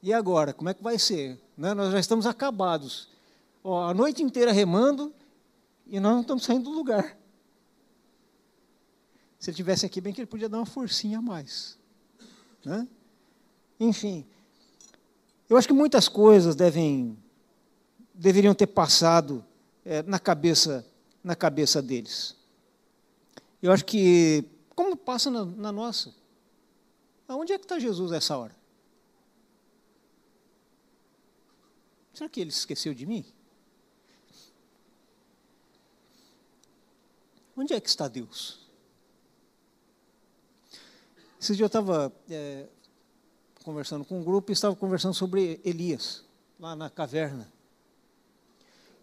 E 0.01 0.13
agora, 0.13 0.53
como 0.53 0.69
é 0.69 0.73
que 0.73 0.81
vai 0.81 0.97
ser? 0.97 1.37
Né? 1.57 1.73
Nós 1.73 1.91
já 1.91 1.99
estamos 1.99 2.25
acabados. 2.25 3.09
Ó, 3.61 3.89
a 3.89 3.93
noite 3.93 4.23
inteira 4.23 4.53
remando 4.53 5.13
e 5.85 5.99
nós 5.99 6.13
não 6.13 6.21
estamos 6.21 6.45
saindo 6.45 6.69
do 6.69 6.71
lugar. 6.77 7.24
Se 9.45 9.51
ele 9.51 9.57
tivesse 9.57 9.85
aqui, 9.85 10.01
bem 10.01 10.11
que 10.11 10.19
ele 10.19 10.25
podia 10.25 10.49
dar 10.49 10.57
uma 10.57 10.65
forcinha 10.65 11.19
a 11.19 11.21
mais. 11.21 11.77
Né? 12.65 12.87
Enfim, 13.79 14.25
eu 15.47 15.55
acho 15.55 15.67
que 15.67 15.73
muitas 15.73 16.09
coisas 16.09 16.55
devem, 16.55 17.15
deveriam 18.11 18.55
ter 18.55 18.65
passado 18.65 19.45
é, 19.85 20.01
na 20.01 20.17
cabeça 20.17 20.83
na 21.23 21.35
cabeça 21.35 21.79
deles. 21.79 22.35
Eu 23.61 23.71
acho 23.71 23.85
que, 23.85 24.43
como 24.75 24.97
passa 24.97 25.29
na, 25.29 25.45
na 25.45 25.71
nossa, 25.71 26.11
aonde 27.27 27.53
é 27.53 27.59
que 27.59 27.65
está 27.65 27.77
Jesus 27.77 28.09
nessa 28.09 28.35
hora? 28.35 28.55
Será 32.15 32.27
que 32.27 32.41
ele 32.41 32.49
esqueceu 32.49 32.95
de 32.95 33.05
mim? 33.05 33.23
Onde 37.55 37.75
é 37.75 37.79
que 37.79 37.89
está 37.89 38.07
Deus? 38.07 38.64
Esse 41.45 41.55
dia 41.55 41.65
eu 41.65 41.67
estava 41.67 42.11
é, 42.27 42.65
conversando 43.63 44.03
com 44.03 44.19
um 44.19 44.23
grupo 44.23 44.51
e 44.51 44.53
estava 44.53 44.75
conversando 44.75 45.13
sobre 45.13 45.61
Elias, 45.63 46.25
lá 46.59 46.75
na 46.75 46.89
caverna. 46.89 47.53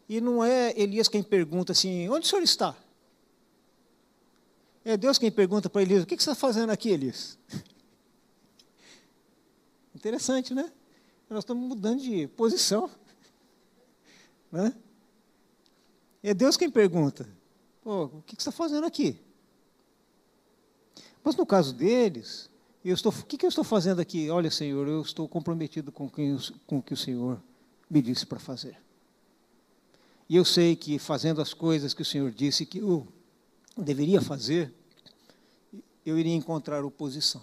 E 0.08 0.20
não 0.20 0.42
é 0.42 0.76
Elias 0.76 1.06
quem 1.06 1.22
pergunta 1.22 1.70
assim: 1.70 2.08
onde 2.08 2.26
o 2.26 2.28
senhor 2.28 2.42
está? 2.42 2.76
É 4.84 4.96
Deus 4.96 5.18
quem 5.18 5.30
pergunta 5.30 5.70
para 5.70 5.82
Elias: 5.82 6.02
o 6.02 6.06
que 6.06 6.16
você 6.16 6.30
está 6.30 6.34
fazendo 6.34 6.70
aqui, 6.70 6.90
Elias? 6.90 7.38
Interessante, 9.94 10.52
né? 10.52 10.72
Nós 11.30 11.44
estamos 11.44 11.68
mudando 11.68 12.00
de 12.00 12.26
posição. 12.26 12.90
Né? 14.50 14.74
É 16.24 16.34
Deus 16.34 16.56
quem 16.56 16.68
pergunta: 16.68 17.24
o 17.84 18.20
que 18.26 18.34
você 18.34 18.40
está 18.40 18.50
fazendo 18.50 18.84
aqui? 18.84 19.16
Mas 21.22 21.36
no 21.36 21.46
caso 21.46 21.72
deles, 21.72 22.50
eu 22.84 22.94
estou, 22.94 23.12
o 23.12 23.24
que, 23.24 23.44
eu 23.44 23.48
estou 23.48 23.62
fazendo 23.62 24.00
aqui? 24.00 24.28
Olha, 24.28 24.50
Senhor, 24.50 24.88
eu 24.88 25.02
estou 25.02 25.28
comprometido 25.28 25.92
com, 25.92 26.08
quem, 26.10 26.36
com 26.66 26.78
o 26.78 26.82
que 26.82 26.94
o 26.94 26.96
Senhor 26.96 27.40
me 27.88 28.02
disse 28.02 28.26
para 28.26 28.40
fazer. 28.40 28.76
E 30.28 30.36
eu 30.36 30.44
sei 30.44 30.74
que 30.74 30.98
fazendo 30.98 31.40
as 31.40 31.54
coisas 31.54 31.94
que 31.94 32.02
o 32.02 32.04
Senhor 32.04 32.30
disse 32.30 32.66
que 32.66 32.78
eu 32.78 33.06
deveria 33.76 34.20
fazer, 34.20 34.72
eu 36.04 36.18
iria 36.18 36.34
encontrar 36.34 36.84
oposição. 36.84 37.42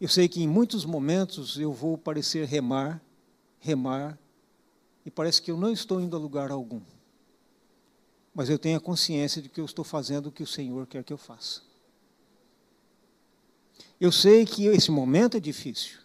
Eu 0.00 0.08
sei 0.08 0.28
que 0.28 0.42
em 0.42 0.48
muitos 0.48 0.84
momentos 0.84 1.58
eu 1.58 1.72
vou 1.72 1.96
parecer 1.96 2.46
remar, 2.46 3.00
remar, 3.58 4.18
e 5.04 5.10
parece 5.10 5.40
que 5.40 5.50
eu 5.50 5.56
não 5.56 5.70
estou 5.70 6.00
indo 6.00 6.16
a 6.16 6.18
lugar 6.18 6.50
algum. 6.50 6.80
Mas 8.40 8.48
eu 8.48 8.58
tenho 8.58 8.78
a 8.78 8.80
consciência 8.80 9.42
de 9.42 9.50
que 9.50 9.60
eu 9.60 9.66
estou 9.66 9.84
fazendo 9.84 10.28
o 10.28 10.32
que 10.32 10.42
o 10.42 10.46
Senhor 10.46 10.86
quer 10.86 11.04
que 11.04 11.12
eu 11.12 11.18
faça. 11.18 11.60
Eu 14.00 14.10
sei 14.10 14.46
que 14.46 14.64
esse 14.64 14.90
momento 14.90 15.36
é 15.36 15.40
difícil. 15.40 15.98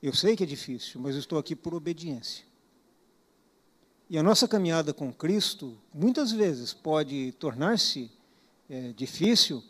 Eu 0.00 0.14
sei 0.14 0.36
que 0.36 0.44
é 0.44 0.46
difícil, 0.46 1.00
mas 1.00 1.16
eu 1.16 1.18
estou 1.18 1.40
aqui 1.40 1.56
por 1.56 1.74
obediência. 1.74 2.44
E 4.08 4.16
a 4.16 4.22
nossa 4.22 4.46
caminhada 4.46 4.94
com 4.94 5.12
Cristo, 5.12 5.76
muitas 5.92 6.30
vezes, 6.30 6.72
pode 6.72 7.32
tornar-se 7.32 8.08
é, 8.68 8.92
difícil 8.92 9.64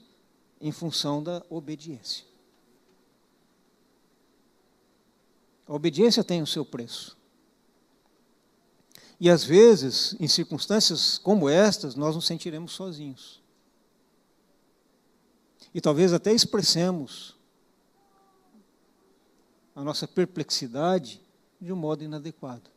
em 0.61 0.71
função 0.71 1.23
da 1.23 1.43
obediência. 1.49 2.27
A 5.67 5.73
obediência 5.73 6.23
tem 6.23 6.43
o 6.43 6.47
seu 6.47 6.63
preço. 6.63 7.19
E 9.21 9.29
às 9.29 9.45
vezes, 9.45 10.17
em 10.19 10.27
circunstâncias 10.27 11.19
como 11.19 11.47
estas, 11.47 11.95
nós 11.95 12.17
nos 12.17 12.27
sentiremos 12.27 12.73
sozinhos. 12.73 13.43
E 15.75 15.81
talvez 15.81 16.15
até 16.15 16.33
expressemos 16.33 17.37
a 19.77 19.85
nossa 19.85 20.09
perplexidade 20.09 21.21
de 21.61 21.71
um 21.71 21.77
modo 21.77 22.03
inadequado. 22.03 22.71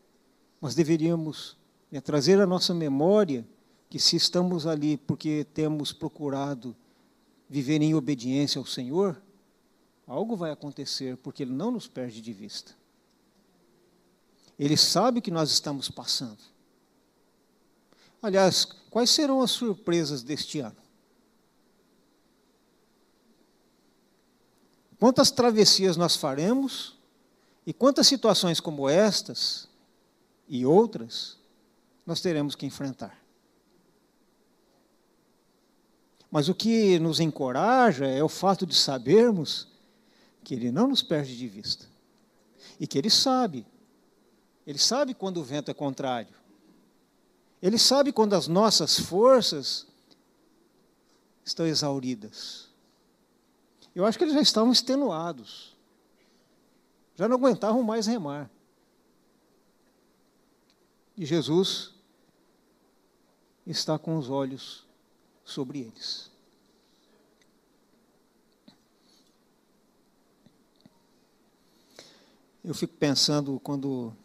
Mas 0.60 0.76
deveríamos 0.76 1.58
é, 1.92 2.02
trazer 2.02 2.42
à 2.42 2.46
nossa 2.46 2.74
memória 2.74 3.48
que 3.90 3.98
se 3.98 4.18
estamos 4.18 4.68
ali 4.68 4.98
porque 4.98 5.46
temos 5.54 5.94
procurado 5.94 6.76
viver 7.50 7.82
em 7.82 7.96
obediência 7.96 8.60
ao 8.60 8.66
Senhor, 8.66 9.22
algo 10.06 10.36
vai 10.36 10.52
acontecer, 10.52 11.16
porque 11.18 11.44
Ele 11.44 11.54
não 11.54 11.72
nos 11.72 11.88
perde 11.88 12.22
de 12.22 12.34
vista. 12.34 12.76
Ele 14.58 14.78
sabe 14.78 15.22
que 15.22 15.32
nós 15.32 15.52
estamos 15.52 15.89
passando. 15.89 16.39
Aliás, 18.22 18.66
quais 18.89 19.10
serão 19.10 19.42
as 19.42 19.52
surpresas 19.52 20.24
deste 20.24 20.60
ano? 20.60 20.78
Quantas 25.00 25.32
travessias 25.32 25.98
nós 25.98 26.16
faremos 26.16 26.96
e 27.66 27.74
quantas 27.74 28.08
situações 28.08 28.60
como 28.60 28.88
estas 28.88 29.68
e 30.48 30.66
outras 30.66 31.38
nós 32.06 32.22
teremos 32.22 32.56
que 32.56 32.66
enfrentar. 32.66 33.18
Mas 36.32 36.50
o 36.50 36.56
que 36.56 36.98
nos 37.00 37.20
encoraja 37.20 38.06
é 38.06 38.24
o 38.24 38.30
fato 38.30 38.66
de 38.66 38.74
sabermos 38.74 39.68
que 40.44 40.56
Ele 40.56 40.72
não 40.72 40.88
nos 40.88 41.04
perde 41.04 41.38
de 41.38 41.48
vista. 41.48 41.86
E 42.80 42.88
que 42.88 42.98
Ele 42.98 43.10
sabe. 43.10 43.66
Ele 44.65 44.78
sabe 44.78 45.13
quando 45.13 45.38
o 45.38 45.43
vento 45.43 45.69
é 45.69 45.73
contrário. 45.73 46.34
Ele 47.62 47.78
sabe 47.78 48.12
quando 48.12 48.34
as 48.34 48.47
nossas 48.47 48.99
forças 48.99 49.88
estão 51.45 51.65
exauridas. 51.65 52.69
Eu 53.95 54.06
acho 54.06 54.17
que 54.17 54.23
eles 54.23 54.34
já 54.34 54.41
estavam 54.41 54.71
extenuados. 54.71 55.76
Já 57.15 57.28
não 57.28 57.38
aguentavam 57.38 57.84
mais 57.84 58.08
remar. 58.08 58.49
E 61.15 61.26
Jesus 61.26 61.93
está 63.67 63.99
com 63.99 64.17
os 64.17 64.30
olhos 64.30 64.86
sobre 65.45 65.80
eles. 65.80 66.32
Eu 72.63 72.73
fico 72.73 72.93
pensando, 72.93 73.60
quando 73.60 74.15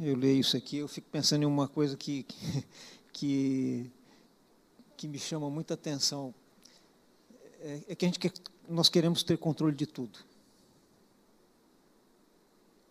eu 0.00 0.16
leio 0.16 0.40
isso 0.40 0.56
aqui, 0.56 0.78
eu 0.78 0.88
fico 0.88 1.08
pensando 1.10 1.42
em 1.42 1.46
uma 1.46 1.68
coisa 1.68 1.96
que, 1.96 2.26
que, 3.12 3.90
que 4.96 5.06
me 5.06 5.18
chama 5.18 5.48
muita 5.48 5.74
atenção. 5.74 6.34
É, 7.60 7.80
é 7.88 7.94
que 7.94 8.04
a 8.04 8.08
gente 8.08 8.18
quer, 8.18 8.32
nós 8.68 8.88
queremos 8.88 9.22
ter 9.22 9.38
controle 9.38 9.74
de 9.74 9.86
tudo. 9.86 10.18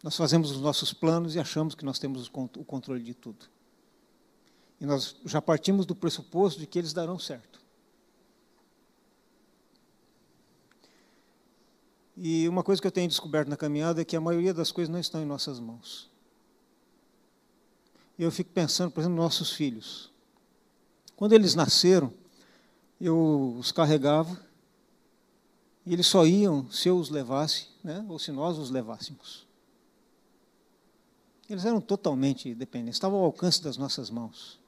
Nós 0.02 0.16
fazemos 0.16 0.52
os 0.52 0.62
nossos 0.62 0.94
planos 0.94 1.36
e 1.36 1.40
achamos 1.40 1.76
que 1.76 1.86
nós 1.86 1.98
temos 1.98 2.28
o 2.28 2.66
controle 2.66 3.02
de 3.02 3.14
tudo. 3.14 3.46
E 4.80 4.86
nós 4.86 5.16
já 5.26 5.42
partimos 5.42 5.86
do 5.86 5.96
pressuposto 5.96 6.60
de 6.60 6.68
que 6.68 6.78
eles 6.78 6.92
darão 6.92 7.18
certo. 7.18 7.62
E 12.16 12.48
uma 12.48 12.64
coisa 12.64 12.82
que 12.82 12.88
eu 12.88 12.92
tenho 12.92 13.08
descoberto 13.08 13.48
na 13.48 13.58
caminhada 13.58 14.02
é 14.02 14.06
que 14.06 14.16
a 14.16 14.22
maioria 14.22 14.54
das 14.54 14.72
coisas 14.72 14.92
não 14.92 15.00
estão 15.00 15.22
em 15.22 15.26
nossas 15.26 15.60
mãos. 15.60 16.13
Eu 18.18 18.32
fico 18.32 18.52
pensando, 18.52 18.92
por 18.92 19.02
exemplo, 19.02 19.16
nos 19.16 19.24
nossos 19.24 19.52
filhos. 19.52 20.12
Quando 21.16 21.34
eles 21.34 21.56
nasceram, 21.56 22.14
eu 23.00 23.56
os 23.60 23.72
carregava 23.72 24.40
e 25.86 25.94
eles 25.94 26.08
só 26.08 26.26
iam 26.26 26.70
se 26.72 26.88
eu 26.90 26.98
os 26.98 27.10
levasse, 27.10 27.68
né, 27.84 28.06
ou 28.08 28.18
se 28.18 28.32
nós 28.32 28.58
os 28.58 28.70
levássemos. 28.70 29.46
Eles 31.50 31.66
eram 31.66 31.82
totalmente 31.82 32.56
dependentes, 32.56 32.96
estavam 32.96 33.20
ao 33.20 33.26
alcance 33.26 33.62
das 33.62 33.78
nossas 33.78 34.10
mãos. 34.10 34.60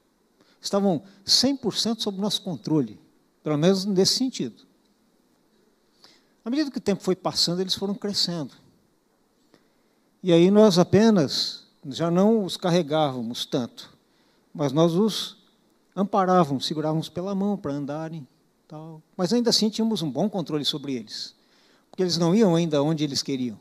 Estavam 0.60 1.02
100% 1.24 2.00
sob 2.00 2.20
nosso 2.20 2.42
controle, 2.42 3.00
pelo 3.42 3.56
menos 3.56 3.84
nesse 3.84 4.16
sentido. 4.16 4.66
À 6.44 6.50
medida 6.50 6.70
que 6.70 6.78
o 6.78 6.80
tempo 6.80 7.02
foi 7.02 7.16
passando, 7.16 7.60
eles 7.60 7.74
foram 7.74 7.94
crescendo. 7.94 8.54
E 10.22 10.32
aí 10.32 10.50
nós 10.50 10.78
apenas 10.78 11.65
já 11.88 12.10
não 12.10 12.44
os 12.44 12.56
carregávamos 12.56 13.44
tanto, 13.44 13.96
mas 14.52 14.72
nós 14.72 14.94
os 14.94 15.36
amparávamos, 15.94 16.66
segurávamos 16.66 17.08
pela 17.08 17.34
mão 17.34 17.56
para 17.56 17.72
andarem, 17.72 18.26
tal. 18.66 19.02
Mas 19.16 19.32
ainda 19.32 19.50
assim 19.50 19.68
tínhamos 19.68 20.02
um 20.02 20.10
bom 20.10 20.28
controle 20.28 20.64
sobre 20.64 20.94
eles, 20.94 21.34
porque 21.90 22.02
eles 22.02 22.18
não 22.18 22.34
iam 22.34 22.54
ainda 22.54 22.82
onde 22.82 23.04
eles 23.04 23.22
queriam. 23.22 23.58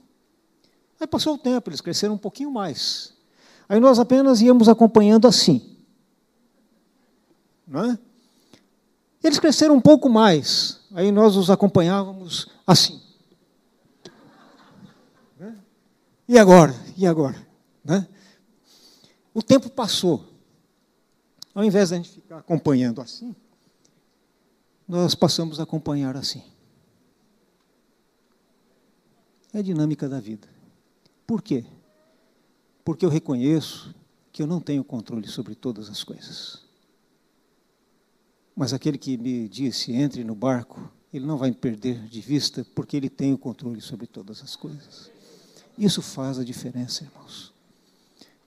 Aí 0.99 1.07
passou 1.07 1.35
o 1.35 1.37
tempo, 1.37 1.69
eles 1.69 1.81
cresceram 1.81 2.15
um 2.15 2.17
pouquinho 2.17 2.51
mais. 2.51 3.13
Aí 3.67 3.79
nós 3.79 3.99
apenas 3.99 4.41
íamos 4.41 4.69
acompanhando 4.69 5.27
assim. 5.27 5.75
Não 7.67 7.91
é? 7.91 7.99
Eles 9.23 9.39
cresceram 9.39 9.75
um 9.75 9.81
pouco 9.81 10.07
mais, 10.07 10.81
aí 10.93 11.11
nós 11.11 11.35
os 11.35 11.49
acompanhávamos 11.49 12.47
assim. 12.65 13.01
Né? 15.39 15.57
E 16.27 16.37
agora? 16.37 16.75
E 16.95 17.07
agora? 17.07 17.35
Né? 17.83 18.07
O 19.35 19.43
tempo 19.43 19.69
passou. 19.69 20.25
Ao 21.53 21.61
invés 21.61 21.89
de 21.89 21.95
a 21.95 21.97
gente 21.97 22.09
ficar 22.09 22.37
acompanhando 22.37 23.01
assim, 23.01 23.35
nós 24.87 25.13
passamos 25.13 25.59
a 25.59 25.63
acompanhar 25.63 26.15
assim. 26.15 26.41
É 29.53 29.59
a 29.59 29.61
dinâmica 29.61 30.07
da 30.07 30.21
vida. 30.21 30.47
Por 31.27 31.41
quê? 31.41 31.65
Porque 32.85 33.05
eu 33.05 33.09
reconheço 33.09 33.93
que 34.31 34.41
eu 34.41 34.47
não 34.47 34.61
tenho 34.61 34.85
controle 34.85 35.27
sobre 35.27 35.53
todas 35.53 35.89
as 35.89 36.01
coisas. 36.01 36.63
Mas 38.55 38.71
aquele 38.71 38.97
que 38.97 39.17
me 39.17 39.49
disse, 39.49 39.91
entre 39.91 40.23
no 40.23 40.35
barco, 40.35 40.89
ele 41.13 41.25
não 41.25 41.37
vai 41.37 41.49
me 41.49 41.55
perder 41.57 42.07
de 42.07 42.21
vista, 42.21 42.65
porque 42.73 42.95
ele 42.95 43.09
tem 43.09 43.33
o 43.33 43.37
controle 43.37 43.81
sobre 43.81 44.07
todas 44.07 44.41
as 44.41 44.55
coisas. 44.55 45.11
Isso 45.77 46.01
faz 46.01 46.39
a 46.39 46.43
diferença, 46.43 47.03
irmãos. 47.03 47.54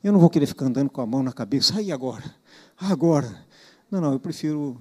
Eu 0.02 0.12
não 0.12 0.20
vou 0.20 0.30
querer 0.30 0.46
ficar 0.46 0.66
andando 0.66 0.90
com 0.90 1.00
a 1.00 1.06
mão 1.06 1.22
na 1.22 1.32
cabeça, 1.32 1.78
aí 1.78 1.90
agora, 1.90 2.34
agora. 2.76 3.46
Não, 3.90 4.00
não, 4.00 4.12
eu 4.12 4.20
prefiro. 4.20 4.80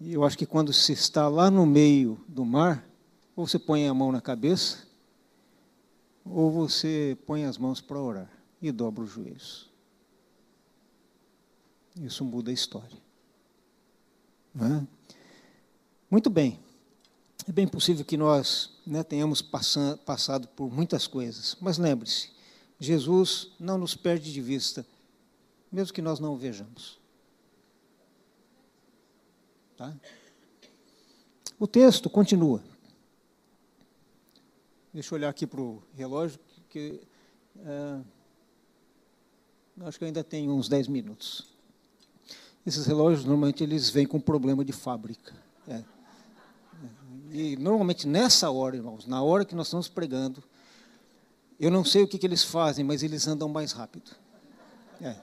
Eu 0.00 0.24
acho 0.24 0.36
que 0.36 0.44
quando 0.44 0.72
se 0.72 0.92
está 0.92 1.28
lá 1.28 1.50
no 1.50 1.64
meio 1.64 2.20
do 2.26 2.44
mar, 2.44 2.86
ou 3.36 3.46
você 3.46 3.58
põe 3.58 3.86
a 3.86 3.94
mão 3.94 4.10
na 4.10 4.20
cabeça, 4.20 4.86
ou 6.24 6.50
você 6.50 7.16
põe 7.26 7.44
as 7.44 7.56
mãos 7.56 7.80
para 7.80 8.00
orar 8.00 8.30
e 8.60 8.72
dobra 8.72 9.04
os 9.04 9.10
joelhos. 9.10 9.70
Isso 12.00 12.24
muda 12.24 12.50
a 12.50 12.54
história. 12.54 12.98
É? 14.56 14.86
Muito 16.10 16.30
bem. 16.30 16.63
É 17.46 17.52
bem 17.52 17.68
possível 17.68 18.04
que 18.04 18.16
nós 18.16 18.70
né, 18.86 19.02
tenhamos 19.02 19.42
passado 19.42 20.48
por 20.48 20.72
muitas 20.72 21.06
coisas, 21.06 21.56
mas 21.60 21.76
lembre-se, 21.76 22.30
Jesus 22.80 23.52
não 23.58 23.76
nos 23.76 23.94
perde 23.94 24.32
de 24.32 24.40
vista, 24.40 24.86
mesmo 25.70 25.92
que 25.92 26.00
nós 26.00 26.18
não 26.18 26.34
o 26.34 26.38
vejamos. 26.38 26.98
Tá? 29.76 29.94
O 31.58 31.66
texto 31.66 32.08
continua. 32.08 32.62
Deixa 34.92 35.14
eu 35.14 35.18
olhar 35.18 35.28
aqui 35.28 35.46
para 35.46 35.60
o 35.60 35.82
relógio, 35.94 36.38
que 36.70 37.00
é, 37.58 38.00
acho 39.82 39.98
que 39.98 40.04
ainda 40.04 40.22
tem 40.24 40.48
uns 40.48 40.68
10 40.68 40.88
minutos. 40.88 41.46
Esses 42.64 42.86
relógios, 42.86 43.24
normalmente, 43.24 43.62
eles 43.62 43.90
vêm 43.90 44.06
com 44.06 44.18
problema 44.20 44.64
de 44.64 44.72
fábrica. 44.72 45.43
E, 47.34 47.56
normalmente, 47.56 48.06
nessa 48.06 48.48
hora, 48.48 48.76
irmãos, 48.76 49.06
na 49.06 49.20
hora 49.20 49.44
que 49.44 49.56
nós 49.56 49.66
estamos 49.66 49.88
pregando, 49.88 50.40
eu 51.58 51.68
não 51.68 51.84
sei 51.84 52.04
o 52.04 52.06
que, 52.06 52.16
que 52.16 52.24
eles 52.24 52.44
fazem, 52.44 52.84
mas 52.84 53.02
eles 53.02 53.26
andam 53.26 53.48
mais 53.48 53.72
rápido. 53.72 54.12
É. 55.02 55.16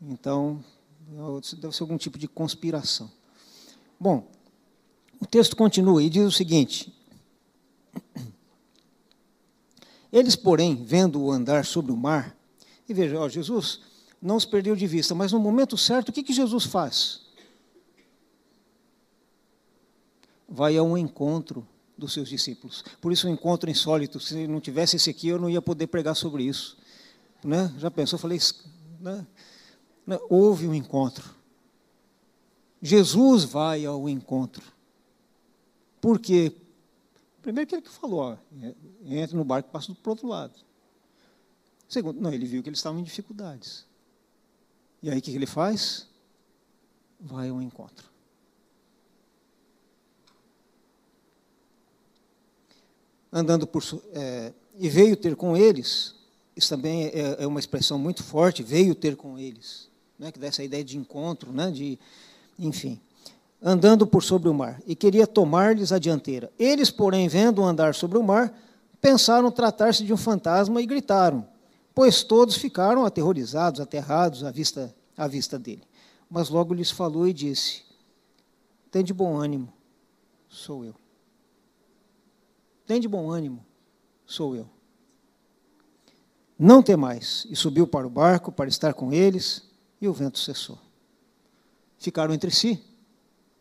Então, 0.00 0.64
deve 1.60 1.76
ser 1.76 1.82
algum 1.82 1.98
tipo 1.98 2.18
de 2.18 2.26
conspiração. 2.26 3.12
Bom, 4.00 4.26
o 5.20 5.26
texto 5.26 5.54
continua 5.54 6.02
e 6.02 6.08
diz 6.08 6.24
o 6.24 6.32
seguinte: 6.32 6.90
Eles, 10.10 10.34
porém, 10.34 10.82
vendo-o 10.82 11.30
andar 11.30 11.66
sobre 11.66 11.92
o 11.92 11.96
mar, 11.96 12.34
e 12.88 12.94
veja, 12.94 13.20
ó, 13.20 13.28
Jesus 13.28 13.82
não 14.20 14.36
os 14.36 14.46
perdeu 14.46 14.74
de 14.74 14.86
vista, 14.86 15.14
mas 15.14 15.30
no 15.30 15.38
momento 15.38 15.76
certo, 15.76 16.08
o 16.08 16.12
que, 16.12 16.22
que 16.22 16.32
Jesus 16.32 16.64
faz? 16.64 17.23
Vai 20.48 20.76
a 20.76 20.82
um 20.82 20.96
encontro 20.96 21.66
dos 21.96 22.12
seus 22.12 22.28
discípulos. 22.28 22.84
Por 23.00 23.12
isso, 23.12 23.28
um 23.28 23.32
encontro 23.32 23.70
insólito. 23.70 24.20
Se 24.20 24.46
não 24.46 24.60
tivesse 24.60 24.96
esse 24.96 25.10
aqui, 25.10 25.28
eu 25.28 25.38
não 25.38 25.48
ia 25.48 25.62
poder 25.62 25.86
pregar 25.86 26.14
sobre 26.14 26.44
isso. 26.44 26.76
Né? 27.42 27.72
Já 27.78 27.90
pensou? 27.90 28.16
Eu 28.16 28.20
falei, 28.20 28.38
né? 29.00 29.26
né? 30.06 30.18
houve 30.28 30.66
um 30.66 30.74
encontro. 30.74 31.34
Jesus 32.82 33.44
vai 33.44 33.86
ao 33.86 34.08
encontro. 34.08 34.62
Por 36.00 36.18
quê? 36.18 36.54
Primeiro 37.40 37.68
que 37.68 37.74
ele 37.74 37.82
que 37.82 37.90
falou, 37.90 38.20
ó, 38.20 38.36
entra 39.02 39.36
no 39.36 39.44
barco 39.44 39.68
e 39.68 39.72
passa 39.72 39.94
para 39.94 40.08
o 40.08 40.12
outro 40.12 40.28
lado. 40.28 40.58
Segundo, 41.88 42.20
não, 42.20 42.32
ele 42.32 42.46
viu 42.46 42.62
que 42.62 42.68
eles 42.68 42.78
estavam 42.78 43.00
em 43.00 43.04
dificuldades. 43.04 43.86
E 45.02 45.10
aí 45.10 45.18
o 45.18 45.22
que 45.22 45.30
ele 45.30 45.46
faz? 45.46 46.08
Vai 47.20 47.50
ao 47.50 47.60
encontro. 47.60 48.13
Andando 53.34 53.66
por. 53.66 53.82
É, 54.12 54.52
e 54.78 54.88
veio 54.88 55.16
ter 55.16 55.34
com 55.34 55.56
eles, 55.56 56.14
isso 56.56 56.68
também 56.68 57.06
é, 57.06 57.38
é, 57.40 57.46
uma 57.46 57.58
expressão 57.58 57.98
muito 57.98 58.22
forte, 58.22 58.62
veio 58.62 58.94
ter 58.94 59.16
com 59.16 59.38
eles, 59.38 59.88
né, 60.18 60.30
que 60.30 60.38
dá 60.38 60.46
essa 60.46 60.62
ideia 60.62 60.84
de 60.84 60.96
encontro, 60.96 61.52
né, 61.52 61.70
de, 61.70 61.98
enfim, 62.58 63.00
andando 63.60 64.06
por 64.06 64.22
sobre 64.22 64.48
o 64.48 64.54
mar, 64.54 64.80
e 64.86 64.94
queria 64.94 65.26
tomar-lhes 65.26 65.90
a 65.92 65.98
dianteira. 65.98 66.50
Eles, 66.58 66.90
porém, 66.90 67.28
vendo 67.28 67.62
andar 67.62 67.94
sobre 67.94 68.18
o 68.18 68.22
mar, 68.22 68.56
pensaram 69.00 69.50
tratar-se 69.50 70.04
de 70.04 70.12
um 70.12 70.16
fantasma 70.16 70.80
e 70.80 70.86
gritaram 70.86 71.46
pois 71.94 72.24
todos 72.24 72.56
ficaram 72.56 73.06
aterrorizados, 73.06 73.80
aterrados 73.80 74.42
à 74.42 74.50
vista, 74.50 74.94
à 75.16 75.28
vista 75.28 75.58
dele. 75.58 75.82
Mas 76.28 76.48
logo 76.48 76.74
lhes 76.74 76.90
falou 76.90 77.28
e 77.28 77.32
disse: 77.32 77.82
Tem 78.90 79.04
de 79.04 79.14
bom 79.14 79.36
ânimo, 79.36 79.72
sou 80.48 80.84
eu. 80.84 80.94
Tem 82.86 83.00
de 83.00 83.08
bom 83.08 83.30
ânimo, 83.30 83.64
sou 84.26 84.54
eu. 84.54 84.68
Não 86.58 86.82
temais. 86.82 87.46
E 87.50 87.56
subiu 87.56 87.86
para 87.86 88.06
o 88.06 88.10
barco 88.10 88.52
para 88.52 88.68
estar 88.68 88.94
com 88.94 89.12
eles, 89.12 89.68
e 90.00 90.08
o 90.08 90.12
vento 90.12 90.38
cessou. 90.38 90.78
Ficaram 91.98 92.34
entre 92.34 92.50
si, 92.50 92.82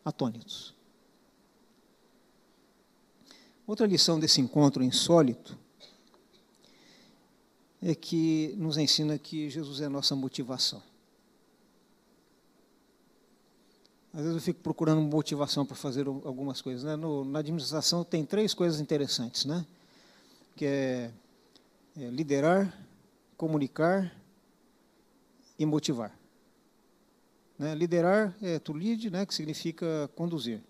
atônitos. 0.04 0.74
Outra 3.66 3.88
lição 3.88 4.20
desse 4.20 4.42
encontro 4.42 4.84
insólito 4.84 5.58
é 7.82 7.96
que 7.96 8.54
nos 8.58 8.78
ensina 8.78 9.18
que 9.18 9.50
Jesus 9.50 9.80
é 9.80 9.86
a 9.86 9.90
nossa 9.90 10.16
motivação. 10.16 10.84
Às 14.14 14.22
vezes 14.22 14.36
eu 14.36 14.42
fico 14.42 14.60
procurando 14.62 15.02
motivação 15.02 15.66
para 15.66 15.76
fazer 15.76 16.08
algumas 16.08 16.62
coisas. 16.62 16.84
Né? 16.84 16.96
No, 16.96 17.26
na 17.26 17.40
administração 17.40 18.04
tem 18.04 18.24
três 18.24 18.54
coisas 18.54 18.80
interessantes, 18.80 19.44
né? 19.44 19.66
que 20.56 20.66
é, 20.66 21.12
é 21.98 22.10
liderar, 22.12 22.72
comunicar 23.36 24.16
e 25.58 25.66
motivar. 25.66 26.16
Né? 27.58 27.74
Liderar 27.74 28.36
é 28.40 28.60
to 28.60 28.74
lead, 28.74 29.10
né? 29.10 29.26
que 29.26 29.34
significa 29.34 30.08
conduzir. 30.16 30.62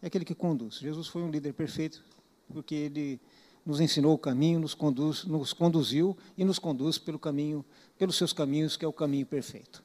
É 0.00 0.06
aquele 0.06 0.24
que 0.24 0.34
conduz. 0.34 0.76
Jesus 0.76 1.06
foi 1.06 1.20
um 1.20 1.30
líder 1.30 1.52
perfeito, 1.52 2.02
porque 2.50 2.74
ele 2.74 3.20
nos 3.64 3.78
ensinou 3.78 4.14
o 4.14 4.18
caminho, 4.18 4.58
nos, 4.58 4.72
conduz, 4.72 5.24
nos 5.24 5.52
conduziu 5.52 6.16
e 6.38 6.44
nos 6.46 6.58
conduz 6.58 6.96
pelo 6.96 7.18
caminho, 7.18 7.62
pelos 7.98 8.16
seus 8.16 8.32
caminhos, 8.32 8.74
que 8.74 8.86
é 8.86 8.88
o 8.88 8.92
caminho 8.92 9.26
perfeito. 9.26 9.84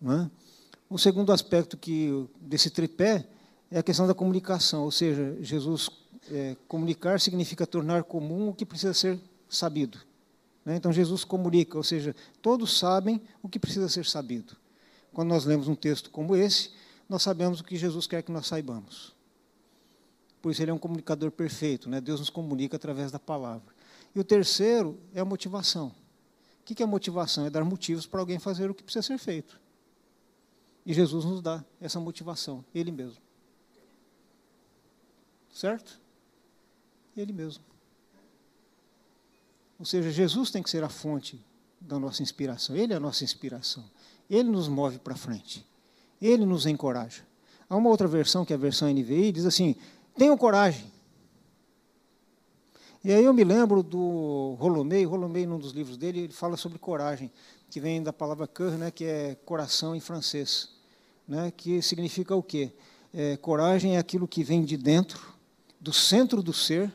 Não 0.00 0.12
é? 0.12 0.30
O 0.92 0.98
segundo 0.98 1.32
aspecto 1.32 1.74
que 1.74 2.28
desse 2.38 2.68
tripé 2.68 3.26
é 3.70 3.78
a 3.78 3.82
questão 3.82 4.06
da 4.06 4.12
comunicação, 4.12 4.84
ou 4.84 4.90
seja, 4.90 5.38
Jesus 5.40 5.88
é, 6.30 6.54
comunicar 6.68 7.18
significa 7.18 7.66
tornar 7.66 8.04
comum 8.04 8.50
o 8.50 8.54
que 8.54 8.66
precisa 8.66 8.92
ser 8.92 9.18
sabido. 9.48 9.98
Né? 10.62 10.76
Então 10.76 10.92
Jesus 10.92 11.24
comunica, 11.24 11.78
ou 11.78 11.82
seja, 11.82 12.14
todos 12.42 12.78
sabem 12.78 13.22
o 13.42 13.48
que 13.48 13.58
precisa 13.58 13.88
ser 13.88 14.04
sabido. 14.04 14.54
Quando 15.14 15.30
nós 15.30 15.46
lemos 15.46 15.66
um 15.66 15.74
texto 15.74 16.10
como 16.10 16.36
esse, 16.36 16.72
nós 17.08 17.22
sabemos 17.22 17.60
o 17.60 17.64
que 17.64 17.78
Jesus 17.78 18.06
quer 18.06 18.22
que 18.22 18.30
nós 18.30 18.46
saibamos. 18.46 19.14
Por 20.42 20.52
isso 20.52 20.60
ele 20.62 20.72
é 20.72 20.74
um 20.74 20.78
comunicador 20.78 21.30
perfeito, 21.30 21.88
né? 21.88 22.02
Deus 22.02 22.20
nos 22.20 22.28
comunica 22.28 22.76
através 22.76 23.10
da 23.10 23.18
palavra. 23.18 23.74
E 24.14 24.20
o 24.20 24.24
terceiro 24.24 24.98
é 25.14 25.20
a 25.20 25.24
motivação. 25.24 25.86
O 26.60 26.64
que 26.64 26.82
é 26.82 26.86
motivação? 26.86 27.46
É 27.46 27.50
dar 27.50 27.64
motivos 27.64 28.04
para 28.04 28.20
alguém 28.20 28.38
fazer 28.38 28.70
o 28.70 28.74
que 28.74 28.82
precisa 28.82 29.00
ser 29.00 29.16
feito. 29.16 29.62
E 30.84 30.92
Jesus 30.92 31.24
nos 31.24 31.40
dá 31.40 31.64
essa 31.80 32.00
motivação, 32.00 32.64
Ele 32.74 32.90
mesmo. 32.90 33.20
Certo? 35.52 36.00
Ele 37.16 37.32
mesmo. 37.32 37.62
Ou 39.78 39.84
seja, 39.84 40.10
Jesus 40.10 40.50
tem 40.50 40.62
que 40.62 40.70
ser 40.70 40.82
a 40.82 40.88
fonte 40.88 41.44
da 41.80 41.98
nossa 41.98 42.22
inspiração. 42.22 42.76
Ele 42.76 42.92
é 42.92 42.96
a 42.96 43.00
nossa 43.00 43.24
inspiração. 43.24 43.84
Ele 44.30 44.48
nos 44.48 44.68
move 44.68 44.98
para 44.98 45.16
frente. 45.16 45.66
Ele 46.20 46.46
nos 46.46 46.66
encoraja. 46.66 47.22
Há 47.68 47.76
uma 47.76 47.90
outra 47.90 48.06
versão, 48.06 48.44
que 48.44 48.52
é 48.52 48.56
a 48.56 48.58
versão 48.58 48.88
NVI, 48.88 49.32
diz 49.32 49.44
assim: 49.44 49.76
tenham 50.16 50.36
coragem. 50.36 50.90
E 53.04 53.12
aí 53.12 53.24
eu 53.24 53.32
me 53.32 53.44
lembro 53.44 53.82
do 53.82 54.56
Rolomei, 54.60 55.04
Rolomei, 55.04 55.46
num 55.46 55.58
dos 55.58 55.72
livros 55.72 55.96
dele, 55.96 56.20
ele 56.20 56.32
fala 56.32 56.56
sobre 56.56 56.78
coragem, 56.78 57.30
que 57.68 57.80
vem 57.80 58.02
da 58.02 58.12
palavra 58.12 58.46
cœur, 58.46 58.72
né, 58.72 58.90
que 58.90 59.04
é 59.04 59.34
coração 59.44 59.96
em 59.96 60.00
francês 60.00 60.72
né, 61.26 61.52
que 61.56 61.80
significa 61.82 62.34
o 62.34 62.42
quê? 62.42 62.72
É, 63.12 63.36
coragem 63.36 63.96
é 63.96 63.98
aquilo 63.98 64.26
que 64.26 64.42
vem 64.42 64.64
de 64.64 64.76
dentro, 64.76 65.32
do 65.80 65.92
centro 65.92 66.42
do 66.42 66.52
ser, 66.52 66.92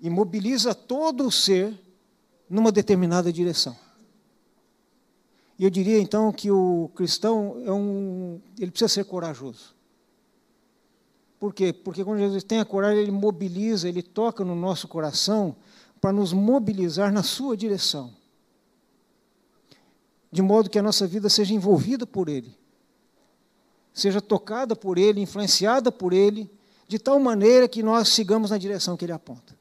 e 0.00 0.08
mobiliza 0.08 0.74
todo 0.74 1.26
o 1.26 1.32
ser 1.32 1.76
numa 2.48 2.70
determinada 2.70 3.32
direção. 3.32 3.76
E 5.58 5.64
eu 5.64 5.70
diria 5.70 5.98
então 5.98 6.30
que 6.32 6.50
o 6.50 6.90
cristão 6.94 7.60
é 7.64 7.72
um, 7.72 8.40
ele 8.56 8.70
precisa 8.70 8.88
ser 8.88 9.04
corajoso. 9.04 9.74
Por 11.38 11.54
quê? 11.54 11.72
Porque 11.72 12.04
quando 12.04 12.18
Jesus 12.18 12.42
tem 12.42 12.60
a 12.60 12.64
coragem, 12.64 13.02
ele 13.02 13.12
mobiliza, 13.12 13.88
ele 13.88 14.02
toca 14.02 14.44
no 14.44 14.54
nosso 14.54 14.88
coração 14.88 15.54
para 16.00 16.12
nos 16.12 16.32
mobilizar 16.32 17.12
na 17.12 17.22
sua 17.22 17.56
direção. 17.56 18.12
De 20.30 20.42
modo 20.42 20.68
que 20.68 20.78
a 20.78 20.82
nossa 20.82 21.06
vida 21.06 21.28
seja 21.28 21.54
envolvida 21.54 22.06
por 22.06 22.28
ele 22.28 22.58
seja 23.98 24.20
tocada 24.20 24.76
por 24.76 24.96
Ele, 24.96 25.20
influenciada 25.20 25.90
por 25.90 26.12
Ele, 26.12 26.48
de 26.86 26.98
tal 26.98 27.18
maneira 27.18 27.68
que 27.68 27.82
nós 27.82 28.08
sigamos 28.08 28.50
na 28.50 28.56
direção 28.56 28.96
que 28.96 29.04
Ele 29.04 29.12
aponta. 29.12 29.58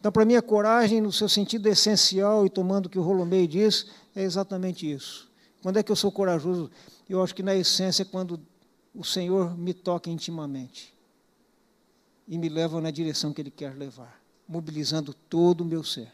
Então, 0.00 0.10
para 0.10 0.24
mim, 0.24 0.34
a 0.34 0.42
coragem, 0.42 1.00
no 1.00 1.12
seu 1.12 1.28
sentido 1.28 1.68
essencial, 1.68 2.44
e 2.44 2.50
tomando 2.50 2.86
o 2.86 2.88
que 2.88 2.98
o 2.98 3.02
Rolomei 3.02 3.46
diz, 3.46 3.86
é 4.14 4.22
exatamente 4.22 4.90
isso. 4.90 5.30
Quando 5.62 5.78
é 5.78 5.82
que 5.82 5.90
eu 5.90 5.96
sou 5.96 6.10
corajoso? 6.10 6.70
Eu 7.08 7.22
acho 7.22 7.34
que, 7.34 7.42
na 7.42 7.54
essência, 7.54 8.02
é 8.02 8.04
quando 8.04 8.40
o 8.94 9.04
Senhor 9.04 9.56
me 9.56 9.72
toca 9.72 10.10
intimamente 10.10 10.94
e 12.26 12.36
me 12.36 12.48
leva 12.48 12.80
na 12.80 12.90
direção 12.90 13.32
que 13.32 13.40
Ele 13.40 13.50
quer 13.50 13.74
levar, 13.76 14.20
mobilizando 14.46 15.14
todo 15.14 15.62
o 15.62 15.64
meu 15.64 15.82
ser. 15.82 16.12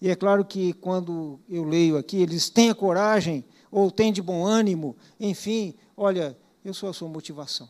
E 0.00 0.10
é 0.10 0.14
claro 0.14 0.44
que, 0.44 0.72
quando 0.74 1.38
eu 1.48 1.64
leio 1.64 1.96
aqui, 1.96 2.18
eles 2.18 2.50
têm 2.50 2.74
coragem 2.74 3.44
ou 3.70 3.90
tem 3.90 4.12
de 4.12 4.20
bom 4.20 4.44
ânimo, 4.44 4.96
enfim, 5.18 5.74
olha, 5.96 6.36
eu 6.64 6.74
sou 6.74 6.88
a 6.88 6.92
sua 6.92 7.08
motivação. 7.08 7.68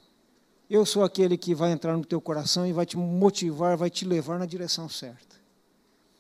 Eu 0.69 0.87
sou 0.87 1.05
aquele 1.05 1.37
que 1.37 1.55
vai 1.55 1.71
entrar 1.71 1.97
no 1.97 2.05
teu 2.05 2.21
coração 2.21 2.67
e 2.67 2.73
vai 2.73 2.87
te 2.87 2.97
motivar, 2.97 3.77
vai 3.77 3.91
te 3.91 4.05
levar 4.05 4.39
na 4.39 4.47
direção 4.47 4.89
certa. 4.89 5.37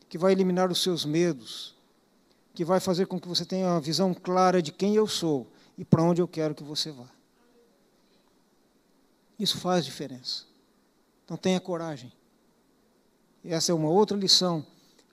Que 0.08 0.18
vai 0.18 0.32
eliminar 0.32 0.70
os 0.70 0.82
seus 0.82 1.04
medos, 1.04 1.74
que 2.52 2.64
vai 2.64 2.78
fazer 2.78 3.06
com 3.06 3.18
que 3.18 3.26
você 3.26 3.44
tenha 3.44 3.66
uma 3.66 3.80
visão 3.80 4.14
clara 4.14 4.62
de 4.62 4.70
quem 4.70 4.94
eu 4.94 5.06
sou 5.06 5.46
e 5.76 5.84
para 5.84 6.02
onde 6.02 6.20
eu 6.20 6.28
quero 6.28 6.54
que 6.54 6.62
você 6.62 6.90
vá. 6.90 7.08
Isso 9.38 9.58
faz 9.58 9.84
diferença. 9.84 10.44
Então 11.24 11.36
tenha 11.36 11.60
coragem. 11.60 12.12
Essa 13.44 13.72
é 13.72 13.74
uma 13.74 13.88
outra 13.88 14.16
lição 14.16 14.64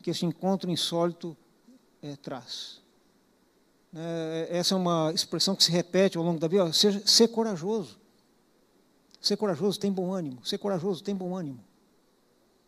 que 0.01 0.09
esse 0.09 0.26
encontro 0.26 0.70
insólito 0.70 1.36
é, 2.01 2.16
traz. 2.16 2.82
É, 3.93 4.47
essa 4.49 4.74
é 4.74 4.78
uma 4.78 5.12
expressão 5.14 5.55
que 5.55 5.64
se 5.64 5.72
repete 5.72 6.18
ao 6.18 6.24
longo 6.24 6.39
da 6.39 6.47
vida. 6.47 6.72
Seja, 6.74 7.05
ser 7.05 7.28
corajoso. 7.28 7.99
Ser 9.22 9.38
corajoso 9.38 9.80
tem 9.80 9.91
bom 9.91 10.14
ânimo. 10.14 10.45
Ser 10.45 10.57
corajoso 10.57 11.03
tem 11.03 11.16
bom 11.16 11.36
ânimo. 11.36 11.64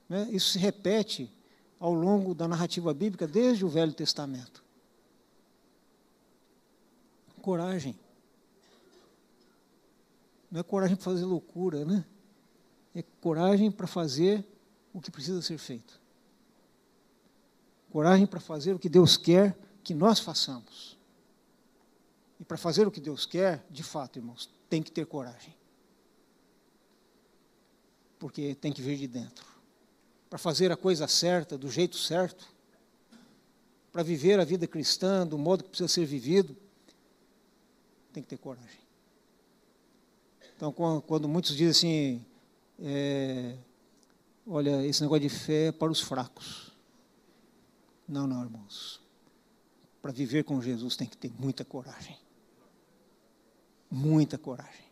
Né? 0.08 0.28
Isso 0.32 0.52
se 0.52 0.60
repete 0.60 1.32
ao 1.80 1.94
longo 1.94 2.34
da 2.36 2.48
narrativa 2.48 2.94
bíblica 2.94 3.28
desde 3.28 3.66
o 3.66 3.70
Velho 3.70 3.94
Testamento. 3.94 4.63
Coragem. 7.44 8.00
Não 10.50 10.62
é 10.62 10.64
coragem 10.64 10.96
para 10.96 11.04
fazer 11.04 11.26
loucura, 11.26 11.84
né? 11.84 12.06
É 12.96 13.04
coragem 13.20 13.70
para 13.70 13.86
fazer 13.86 14.46
o 14.94 15.02
que 15.02 15.12
precisa 15.12 15.42
ser 15.42 15.58
feito. 15.58 16.00
Coragem 17.92 18.26
para 18.26 18.40
fazer 18.40 18.74
o 18.74 18.80
que 18.80 18.88
Deus 18.88 19.18
quer 19.18 19.58
que 19.84 19.94
nós 19.94 20.20
façamos. 20.20 20.98
E 22.40 22.46
para 22.46 22.56
fazer 22.56 22.88
o 22.88 22.92
que 22.92 23.02
Deus 23.02 23.26
quer, 23.26 23.66
de 23.70 23.84
fato, 23.84 24.20
irmãos, 24.20 24.50
tem 24.70 24.82
que 24.82 24.90
ter 24.90 25.06
coragem. 25.06 25.54
Porque 28.18 28.56
tem 28.56 28.72
que 28.72 28.82
vir 28.82 28.98
de 28.98 29.08
dentro. 29.08 29.46
Para 30.30 30.40
fazer 30.40 30.72
a 30.72 30.78
coisa 30.78 31.10
certa, 31.10 31.58
do 31.58 31.70
jeito 31.70 31.98
certo, 31.98 32.48
para 33.92 34.02
viver 34.02 34.40
a 34.40 34.46
vida 34.46 34.66
cristã 34.66 35.28
do 35.28 35.38
modo 35.38 35.66
que 35.66 35.72
precisa 35.72 35.90
ser 35.90 36.06
vivido, 36.06 36.63
tem 38.14 38.24
que 38.24 38.30
ter 38.30 38.38
coragem. 38.38 38.82
Então, 40.56 40.72
quando 40.72 41.28
muitos 41.28 41.56
dizem 41.56 41.70
assim, 41.70 42.26
é, 42.80 43.58
olha, 44.48 44.86
esse 44.86 45.02
negócio 45.02 45.22
de 45.22 45.30
fé 45.30 45.68
é 45.68 45.72
para 45.72 45.92
os 45.92 46.00
fracos. 46.00 46.72
Não, 48.08 48.28
não, 48.28 48.44
irmãos. 48.44 49.02
Para 50.02 50.12
viver 50.12 50.44
com 50.44 50.62
Jesus 50.62 50.96
tem 50.96 51.08
que 51.08 51.18
ter 51.18 51.32
muita 51.40 51.66
coragem 51.66 52.18
muita 53.94 54.38
coragem. 54.38 54.86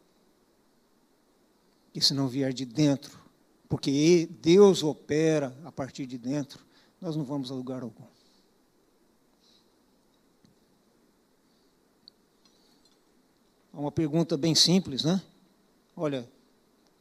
E 1.93 1.99
se 1.99 2.13
não 2.13 2.28
vier 2.28 2.53
de 2.53 2.65
dentro, 2.65 3.19
porque 3.67 4.30
Deus 4.41 4.84
opera 4.84 5.57
a 5.65 5.72
partir 5.72 6.05
de 6.05 6.17
dentro, 6.17 6.63
nós 7.01 7.15
não 7.15 7.26
vamos 7.26 7.51
a 7.51 7.55
lugar 7.55 7.82
algum. 7.82 8.05
Uma 13.82 13.92
pergunta 13.92 14.38
bem 14.38 14.54
simples, 14.54 15.04
né? 15.04 15.20
Olha, 15.98 16.30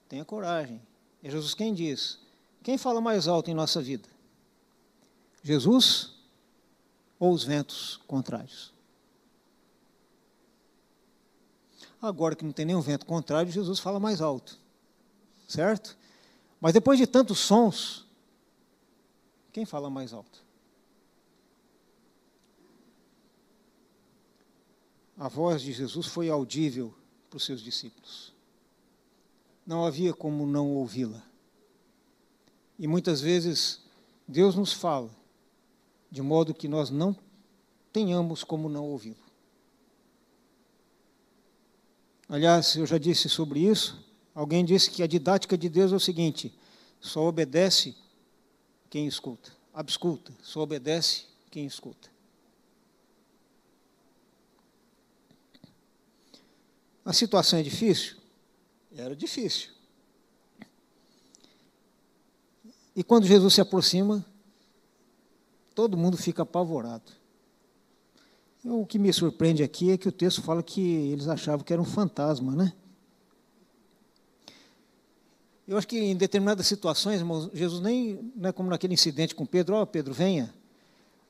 tenha 0.09 0.25
coragem. 0.25 0.81
É 1.23 1.29
Jesus 1.29 1.53
quem 1.53 1.75
diz. 1.75 2.19
Quem 2.63 2.79
fala 2.79 3.03
mais 3.03 3.29
alto 3.29 3.51
em 3.51 3.55
nossa 3.55 3.83
vida? 3.83 4.09
Jesus 5.43 6.15
ou 7.19 7.35
os 7.35 7.45
ventos 7.45 8.01
contrários? 8.07 8.73
Agora 12.01 12.35
que 12.35 12.47
não 12.47 12.53
tem 12.53 12.65
nenhum 12.65 12.81
vento 12.81 13.05
contrário, 13.05 13.53
Jesus 13.53 13.79
fala 13.79 14.01
mais 14.01 14.23
alto. 14.23 14.59
Certo? 15.47 15.99
Mas 16.59 16.73
depois 16.73 16.99
de 16.99 17.07
tantos 17.07 17.41
sons, 17.41 18.07
quem 19.53 19.67
fala 19.67 19.91
mais 19.91 20.15
alto? 20.15 20.43
A 25.21 25.29
voz 25.29 25.61
de 25.61 25.71
Jesus 25.71 26.07
foi 26.07 26.31
audível 26.31 26.95
para 27.29 27.37
os 27.37 27.45
seus 27.45 27.61
discípulos. 27.61 28.33
Não 29.67 29.85
havia 29.85 30.15
como 30.15 30.47
não 30.47 30.71
ouvi-la. 30.77 31.23
E 32.79 32.89
muitas 32.89 33.21
vezes 33.21 33.83
Deus 34.27 34.55
nos 34.55 34.73
fala 34.73 35.11
de 36.11 36.23
modo 36.23 36.55
que 36.55 36.67
nós 36.67 36.89
não 36.89 37.15
tenhamos 37.93 38.43
como 38.43 38.67
não 38.67 38.87
ouvi-lo. 38.87 39.23
Aliás, 42.27 42.75
eu 42.77 42.87
já 42.87 42.97
disse 42.97 43.29
sobre 43.29 43.61
isso. 43.61 44.03
Alguém 44.35 44.65
disse 44.65 44.91
que 44.91 45.03
a 45.03 45.07
didática 45.07 45.59
de 45.59 45.69
Deus 45.69 45.93
é 45.93 45.97
o 45.97 46.01
seguinte: 46.01 46.51
só 46.99 47.27
obedece 47.27 47.95
quem 48.89 49.07
escuta. 49.07 49.53
Absculta, 49.75 50.33
só 50.43 50.63
obedece 50.63 51.27
quem 51.51 51.67
escuta. 51.67 52.09
A 57.11 57.13
situação 57.13 57.59
é 57.59 57.63
difícil? 57.65 58.15
Era 58.97 59.17
difícil. 59.17 59.71
E 62.95 63.03
quando 63.03 63.27
Jesus 63.27 63.55
se 63.55 63.61
aproxima, 63.61 64.25
todo 65.75 65.97
mundo 65.97 66.17
fica 66.17 66.45
apavorado. 66.45 67.11
O 68.65 68.87
que 68.87 68.97
me 68.97 69.13
surpreende 69.13 69.61
aqui 69.61 69.91
é 69.91 69.99
que 69.99 70.07
o 70.07 70.13
texto 70.13 70.41
fala 70.41 70.63
que 70.63 70.81
eles 71.11 71.27
achavam 71.27 71.65
que 71.65 71.73
era 71.73 71.83
um 71.83 71.85
fantasma, 71.85 72.55
né? 72.55 72.73
Eu 75.67 75.77
acho 75.77 75.89
que 75.89 75.99
em 75.99 76.15
determinadas 76.15 76.69
situações, 76.69 77.19
irmãos, 77.19 77.51
Jesus 77.53 77.83
nem, 77.83 78.33
não 78.37 78.51
é 78.51 78.53
como 78.53 78.71
naquele 78.71 78.95
incidente 78.95 79.35
com 79.35 79.45
Pedro, 79.45 79.75
ó, 79.75 79.83
oh, 79.83 79.87
Pedro, 79.87 80.15
venha. 80.15 80.55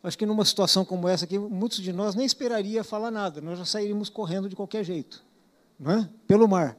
Acho 0.02 0.18
que 0.18 0.26
numa 0.26 0.44
situação 0.44 0.84
como 0.84 1.08
essa 1.08 1.24
aqui, 1.24 1.38
muitos 1.38 1.80
de 1.80 1.90
nós 1.90 2.14
nem 2.14 2.26
esperaria 2.26 2.84
falar 2.84 3.10
nada, 3.10 3.40
nós 3.40 3.58
já 3.58 3.64
sairíamos 3.64 4.10
correndo 4.10 4.46
de 4.46 4.54
qualquer 4.54 4.84
jeito, 4.84 5.24
não 5.80 5.92
é? 5.92 6.10
Pelo 6.26 6.46
mar. 6.46 6.76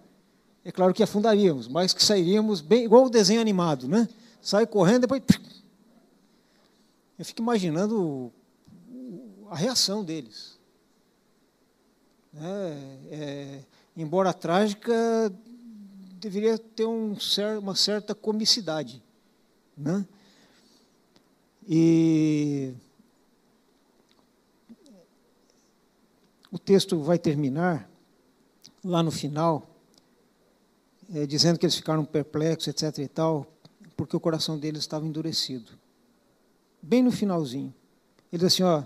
É 0.63 0.71
claro 0.71 0.93
que 0.93 1.01
afundaríamos, 1.01 1.67
mas 1.67 1.91
que 1.91 2.03
sairíamos 2.03 2.61
bem 2.61 2.85
igual 2.85 3.05
o 3.05 3.09
desenho 3.09 3.41
animado, 3.41 3.87
né? 3.87 4.07
Sai 4.39 4.67
correndo, 4.67 5.01
depois 5.01 5.23
eu 7.17 7.25
fico 7.25 7.41
imaginando 7.41 8.31
a 9.49 9.55
reação 9.55 10.03
deles. 10.03 10.57
É, 12.33 12.97
é, 13.11 13.59
embora 13.97 14.33
trágica, 14.33 14.93
deveria 16.19 16.57
ter 16.57 16.85
um, 16.85 17.15
uma 17.59 17.75
certa 17.75 18.15
comicidade. 18.15 19.03
Né? 19.77 20.05
E 21.67 22.73
o 26.51 26.57
texto 26.57 26.99
vai 27.01 27.19
terminar 27.19 27.90
lá 28.83 29.03
no 29.03 29.11
final, 29.11 29.67
é, 31.13 31.25
dizendo 31.25 31.59
que 31.59 31.65
eles 31.65 31.75
ficaram 31.75 32.03
perplexos, 32.03 32.67
etc. 32.67 32.99
e 32.99 33.07
tal, 33.07 33.45
porque 33.95 34.15
o 34.15 34.19
coração 34.19 34.57
deles 34.57 34.81
estava 34.81 35.05
endurecido. 35.05 35.71
Bem 36.81 37.03
no 37.03 37.11
finalzinho. 37.11 37.73
Ele 38.31 38.43
diz 38.43 38.53
assim: 38.53 38.63
ó, 38.63 38.83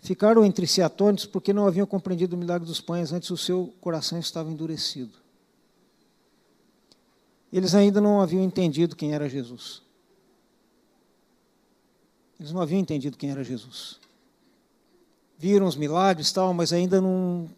ficaram 0.00 0.44
entre 0.44 0.66
si 0.66 0.82
atônitos 0.82 1.26
porque 1.26 1.52
não 1.52 1.66
haviam 1.66 1.86
compreendido 1.86 2.36
o 2.36 2.38
milagre 2.38 2.66
dos 2.66 2.80
pães, 2.80 3.12
antes 3.12 3.30
o 3.30 3.36
seu 3.36 3.74
coração 3.80 4.18
estava 4.18 4.50
endurecido. 4.50 5.12
Eles 7.52 7.74
ainda 7.74 8.00
não 8.00 8.20
haviam 8.20 8.44
entendido 8.44 8.94
quem 8.94 9.14
era 9.14 9.28
Jesus. 9.28 9.82
Eles 12.38 12.52
não 12.52 12.60
haviam 12.60 12.78
entendido 12.78 13.16
quem 13.16 13.30
era 13.30 13.42
Jesus. 13.42 13.98
Viram 15.38 15.66
os 15.66 15.76
milagres 15.76 16.30
tal, 16.30 16.52
mas 16.52 16.72
ainda 16.72 17.00
não 17.00 17.48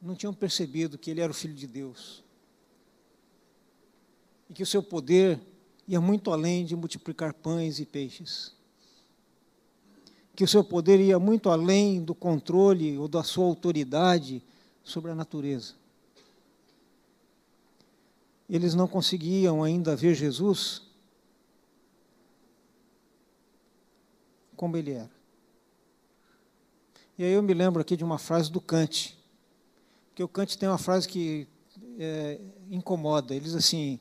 não 0.00 0.14
tinham 0.14 0.32
percebido 0.32 0.98
que 0.98 1.10
ele 1.10 1.20
era 1.20 1.30
o 1.30 1.34
filho 1.34 1.54
de 1.54 1.66
Deus. 1.66 2.22
E 4.48 4.54
que 4.54 4.62
o 4.62 4.66
seu 4.66 4.82
poder 4.82 5.40
ia 5.86 6.00
muito 6.00 6.32
além 6.32 6.64
de 6.64 6.74
multiplicar 6.76 7.34
pães 7.34 7.78
e 7.78 7.84
peixes. 7.84 8.52
Que 10.34 10.44
o 10.44 10.48
seu 10.48 10.62
poder 10.62 11.00
ia 11.00 11.18
muito 11.18 11.50
além 11.50 12.02
do 12.02 12.14
controle 12.14 12.96
ou 12.96 13.08
da 13.08 13.22
sua 13.22 13.44
autoridade 13.44 14.42
sobre 14.84 15.10
a 15.10 15.14
natureza 15.14 15.74
eles 18.48 18.74
não 18.74 18.88
conseguiam 18.88 19.62
ainda 19.62 19.94
ver 19.94 20.14
Jesus 20.14 20.82
como 24.56 24.76
ele 24.76 24.92
era. 24.92 25.10
E 27.16 27.24
aí 27.24 27.32
eu 27.32 27.42
me 27.42 27.52
lembro 27.52 27.80
aqui 27.80 27.96
de 27.96 28.02
uma 28.02 28.18
frase 28.18 28.50
do 28.50 28.60
Kant, 28.60 29.17
que 30.18 30.24
o 30.24 30.26
Kant 30.26 30.58
tem 30.58 30.68
uma 30.68 30.78
frase 30.78 31.06
que 31.06 31.46
é, 31.96 32.40
incomoda. 32.68 33.32
Ele 33.32 33.44
diz 33.44 33.54
assim: 33.54 34.00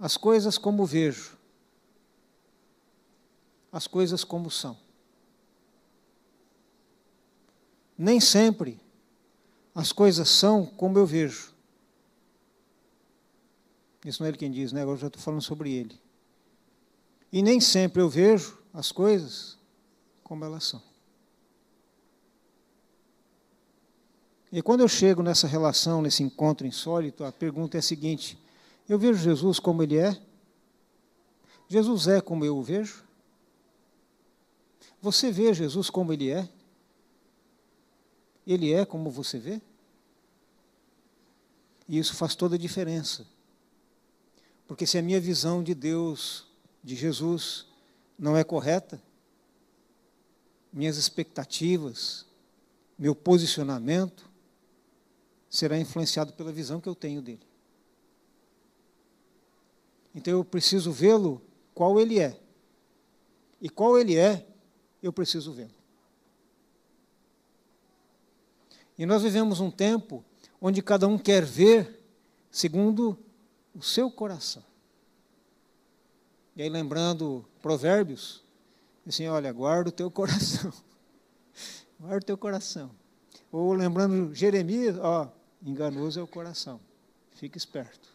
as 0.00 0.16
coisas 0.16 0.56
como 0.56 0.86
vejo, 0.86 1.36
as 3.70 3.86
coisas 3.86 4.24
como 4.24 4.50
são. 4.50 4.78
Nem 7.98 8.18
sempre 8.18 8.80
as 9.74 9.92
coisas 9.92 10.30
são 10.30 10.64
como 10.64 10.96
eu 10.96 11.04
vejo. 11.04 11.52
Isso 14.06 14.22
não 14.22 14.26
é 14.26 14.30
ele 14.30 14.38
quem 14.38 14.50
diz, 14.50 14.72
né? 14.72 14.80
Agora 14.80 14.96
eu 14.96 15.02
já 15.02 15.08
estou 15.08 15.20
falando 15.20 15.42
sobre 15.42 15.70
ele. 15.70 16.00
E 17.30 17.42
nem 17.42 17.60
sempre 17.60 18.00
eu 18.00 18.08
vejo 18.08 18.58
as 18.72 18.90
coisas 18.90 19.58
como 20.24 20.46
elas 20.46 20.64
são. 20.64 20.87
E 24.50 24.62
quando 24.62 24.80
eu 24.80 24.88
chego 24.88 25.22
nessa 25.22 25.46
relação, 25.46 26.00
nesse 26.00 26.22
encontro 26.22 26.66
insólito, 26.66 27.24
a 27.24 27.32
pergunta 27.32 27.76
é 27.76 27.80
a 27.80 27.82
seguinte: 27.82 28.38
eu 28.88 28.98
vejo 28.98 29.22
Jesus 29.22 29.58
como 29.58 29.82
ele 29.82 29.98
é? 29.98 30.18
Jesus 31.68 32.06
é 32.06 32.20
como 32.20 32.44
eu 32.44 32.56
o 32.56 32.62
vejo? 32.62 33.04
Você 35.00 35.30
vê 35.30 35.52
Jesus 35.52 35.90
como 35.90 36.12
ele 36.12 36.30
é? 36.30 36.48
Ele 38.46 38.72
é 38.72 38.84
como 38.84 39.10
você 39.10 39.38
vê? 39.38 39.60
E 41.86 41.98
isso 41.98 42.14
faz 42.14 42.34
toda 42.34 42.54
a 42.56 42.58
diferença 42.58 43.26
porque 44.68 44.86
se 44.86 44.98
a 44.98 45.02
minha 45.02 45.18
visão 45.18 45.62
de 45.62 45.74
Deus, 45.74 46.46
de 46.84 46.94
Jesus, 46.94 47.64
não 48.18 48.36
é 48.36 48.44
correta, 48.44 49.02
minhas 50.70 50.98
expectativas, 50.98 52.26
meu 52.98 53.14
posicionamento 53.14 54.27
será 55.48 55.78
influenciado 55.78 56.32
pela 56.32 56.52
visão 56.52 56.80
que 56.80 56.88
eu 56.88 56.94
tenho 56.94 57.22
dele. 57.22 57.46
Então 60.14 60.32
eu 60.32 60.44
preciso 60.44 60.92
vê-lo 60.92 61.40
qual 61.74 62.00
ele 62.00 62.18
é. 62.18 62.38
E 63.60 63.68
qual 63.68 63.98
ele 63.98 64.16
é, 64.16 64.46
eu 65.02 65.12
preciso 65.12 65.52
vê-lo. 65.52 65.78
E 68.98 69.06
nós 69.06 69.22
vivemos 69.22 69.60
um 69.60 69.70
tempo 69.70 70.24
onde 70.60 70.82
cada 70.82 71.06
um 71.06 71.16
quer 71.16 71.44
ver 71.44 72.02
segundo 72.50 73.16
o 73.74 73.82
seu 73.82 74.10
coração. 74.10 74.64
E 76.56 76.62
aí, 76.62 76.68
lembrando 76.68 77.44
Provérbios, 77.62 78.42
assim: 79.06 79.28
olha, 79.28 79.52
guarda 79.52 79.90
o 79.90 79.92
teu 79.92 80.10
coração. 80.10 80.72
guarda 82.00 82.16
o 82.16 82.26
teu 82.26 82.36
coração. 82.36 82.90
Ou 83.52 83.72
lembrando 83.72 84.34
Jeremias, 84.34 84.96
ó, 84.98 85.32
enganoso 85.62 86.20
é 86.20 86.22
o 86.22 86.26
coração. 86.26 86.80
Fique 87.32 87.56
esperto. 87.56 88.08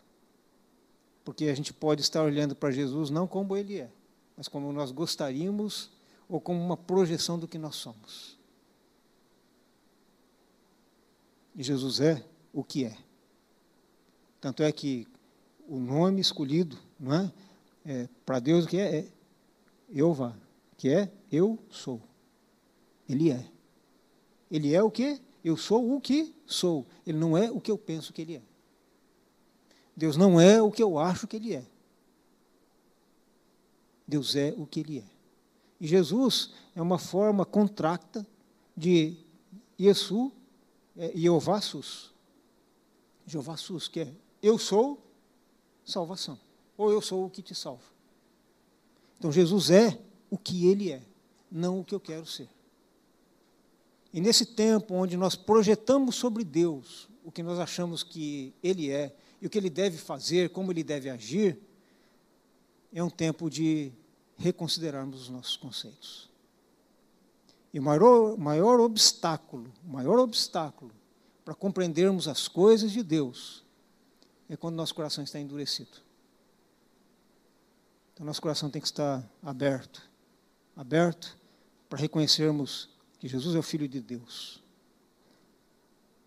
Porque 1.23 1.45
a 1.45 1.55
gente 1.55 1.73
pode 1.73 2.01
estar 2.01 2.23
olhando 2.23 2.55
para 2.55 2.71
Jesus 2.71 3.09
não 3.09 3.27
como 3.27 3.55
ele 3.55 3.79
é, 3.79 3.89
mas 4.35 4.47
como 4.47 4.71
nós 4.73 4.91
gostaríamos 4.91 5.89
ou 6.27 6.41
como 6.41 6.59
uma 6.59 6.75
projeção 6.75 7.39
do 7.39 7.47
que 7.47 7.57
nós 7.57 7.75
somos. 7.75 8.37
E 11.55 11.63
Jesus 11.63 11.99
é 11.99 12.23
o 12.51 12.63
que 12.63 12.85
é. 12.85 12.97
Tanto 14.41 14.63
é 14.63 14.71
que 14.71 15.07
o 15.67 15.79
nome 15.79 16.19
escolhido, 16.19 16.77
não 16.99 17.13
é? 17.13 17.31
é 17.85 18.09
Para 18.25 18.39
Deus 18.39 18.65
que 18.65 18.77
é, 18.77 18.97
é 18.97 19.07
Jeová, 19.89 20.35
que 20.77 20.89
é 20.89 21.09
eu 21.31 21.57
sou. 21.69 22.01
Ele 23.07 23.31
é. 23.31 23.45
Ele 24.49 24.73
é 24.73 24.81
o 24.81 24.91
que? 24.91 25.21
Eu 25.43 25.57
sou 25.57 25.95
o 25.95 25.99
que 25.99 26.33
sou. 26.45 26.85
Ele 27.05 27.17
não 27.17 27.37
é 27.37 27.51
o 27.51 27.59
que 27.59 27.69
eu 27.69 27.77
penso 27.77 28.13
que 28.13 28.21
ele 28.21 28.37
é. 28.37 28.41
Deus 29.95 30.17
não 30.17 30.39
é 30.39 30.61
o 30.61 30.71
que 30.71 30.81
eu 30.81 30.97
acho 30.97 31.27
que 31.27 31.35
ele 31.35 31.55
é. 31.55 31.65
Deus 34.07 34.35
é 34.35 34.53
o 34.57 34.65
que 34.65 34.79
ele 34.79 34.99
é. 34.99 35.03
E 35.79 35.87
Jesus 35.87 36.51
é 36.75 36.81
uma 36.81 36.97
forma 36.97 37.45
contracta 37.45 38.25
de 38.75 39.17
Yesu, 39.79 40.31
é, 40.95 41.11
Jeová 41.15 41.59
Sus. 41.61 42.13
Jeová 43.25 43.57
Sus, 43.57 43.87
que 43.87 44.01
é 44.01 44.13
eu 44.41 44.57
sou 44.57 45.01
salvação. 45.85 46.39
Ou 46.77 46.91
eu 46.91 47.01
sou 47.01 47.25
o 47.25 47.29
que 47.29 47.41
te 47.41 47.53
salva. 47.53 47.83
Então 49.17 49.31
Jesus 49.31 49.69
é 49.69 49.99
o 50.29 50.37
que 50.37 50.67
ele 50.67 50.91
é, 50.91 51.01
não 51.51 51.79
o 51.79 51.85
que 51.85 51.93
eu 51.93 51.99
quero 51.99 52.25
ser. 52.25 52.49
E 54.13 54.21
nesse 54.21 54.45
tempo 54.45 54.93
onde 54.93 55.17
nós 55.17 55.35
projetamos 55.35 56.15
sobre 56.15 56.43
Deus 56.43 57.09
o 57.23 57.31
que 57.31 57.41
nós 57.41 57.57
achamos 57.57 58.03
que 58.03 58.53
ele 58.61 58.91
é 58.91 59.15
e 59.41 59.47
o 59.47 59.49
que 59.49 59.57
ele 59.57 59.69
deve 59.69 59.97
fazer, 59.97 60.49
como 60.49 60.71
ele 60.71 60.83
deve 60.83 61.09
agir, 61.09 61.59
é 62.93 63.03
um 63.03 63.09
tempo 63.09 63.49
de 63.49 63.91
reconsiderarmos 64.37 65.23
os 65.23 65.29
nossos 65.29 65.57
conceitos. 65.57 66.29
E 67.73 67.79
o 67.79 67.83
maior, 67.83 68.37
maior 68.37 68.79
obstáculo, 68.79 69.71
maior 69.83 70.19
obstáculo 70.19 70.91
para 71.43 71.55
compreendermos 71.55 72.27
as 72.27 72.47
coisas 72.47 72.91
de 72.91 73.01
Deus 73.01 73.63
é 74.47 74.55
quando 74.55 74.75
nosso 74.75 74.93
coração 74.93 75.23
está 75.23 75.39
endurecido. 75.39 75.97
Então, 78.13 78.25
nosso 78.25 78.41
coração 78.41 78.69
tem 78.69 78.79
que 78.81 78.87
estar 78.87 79.27
aberto 79.41 80.13
aberto 80.75 81.37
para 81.89 81.99
reconhecermos 81.99 82.89
que 83.23 83.29
Jesus 83.29 83.55
é 83.55 83.59
o 83.59 83.63
Filho 83.63 83.87
de 83.87 84.01
Deus. 84.01 84.61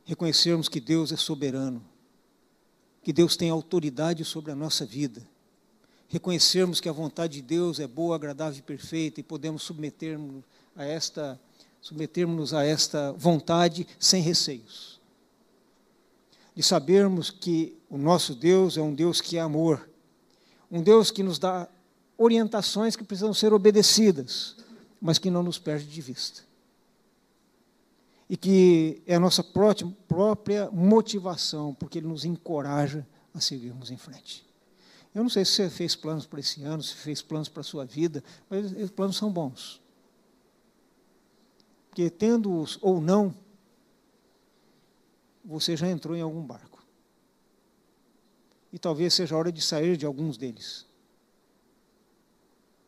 Reconhecermos 0.07 0.67
que 0.67 0.81
Deus 0.81 1.13
é 1.13 1.17
soberano, 1.17 1.85
que 3.03 3.13
Deus 3.13 3.37
tem 3.37 3.51
autoridade 3.51 4.25
sobre 4.25 4.51
a 4.51 4.55
nossa 4.55 4.87
vida. 4.87 5.21
Reconhecermos 6.09 6.81
que 6.81 6.89
a 6.89 6.93
vontade 6.93 7.35
de 7.35 7.43
Deus 7.43 7.81
é 7.81 7.87
boa, 7.87 8.17
agradável 8.17 8.59
e 8.59 8.63
perfeita 8.63 9.21
e 9.21 9.23
podemos 9.23 9.63
submetermos 9.63 10.43
a 10.75 10.87
esta 10.87 11.39
submetermos 11.83 12.55
a 12.55 12.65
esta 12.65 13.13
vontade 13.13 13.87
sem 13.99 14.23
receios. 14.23 14.99
De 16.55 16.63
sabermos 16.63 17.29
que 17.29 17.77
o 17.91 17.99
nosso 17.99 18.35
Deus 18.35 18.79
é 18.79 18.81
um 18.81 18.95
Deus 18.95 19.21
que 19.21 19.37
é 19.37 19.41
amor, 19.41 19.87
um 20.71 20.83
Deus 20.83 21.11
que 21.11 21.23
nos 21.23 21.39
dá 21.39 21.69
orientações 22.17 22.97
que 22.97 23.05
precisam 23.05 23.35
ser 23.35 23.53
obedecidas, 23.53 24.57
mas 24.99 25.19
que 25.19 25.31
não 25.31 25.43
nos 25.43 25.59
perde 25.59 25.85
de 25.85 26.01
vista. 26.01 26.47
E 28.29 28.37
que 28.37 29.03
é 29.07 29.15
a 29.15 29.21
nossa 29.21 29.45
própria 29.45 30.71
motivação, 30.71 31.75
porque 31.75 31.99
Ele 31.99 32.09
nos 32.09 32.25
encoraja 32.25 33.07
a 33.33 33.41
seguirmos 33.41 33.91
em 33.91 33.97
frente. 33.97 34.45
Eu 35.15 35.23
não 35.23 35.31
sei 35.31 35.45
se 35.45 35.53
você 35.53 35.71
fez 35.71 35.97
planos 35.97 36.27
para 36.27 36.41
esse 36.41 36.63
ano, 36.63 36.83
se 36.83 36.95
fez 36.95 37.23
planos 37.23 37.49
para 37.49 37.61
a 37.61 37.65
sua 37.65 37.85
vida, 37.85 38.23
mas 38.51 38.73
os 38.73 38.91
planos 38.91 39.17
são 39.17 39.33
bons. 39.33 39.81
Porque 41.89 42.11
tendo-os 42.11 42.79
ou 42.83 43.01
não, 43.01 43.35
você 45.43 45.77
já 45.77 45.89
entrou 45.89 46.15
em 46.15 46.21
algum 46.21 46.43
barco. 46.43 46.85
E 48.73 48.79
talvez 48.79 49.15
seja 49.15 49.35
a 49.35 49.39
hora 49.39 49.51
de 49.51 49.63
sair 49.63 49.97
de 49.97 50.05
alguns 50.05 50.37
deles 50.37 50.85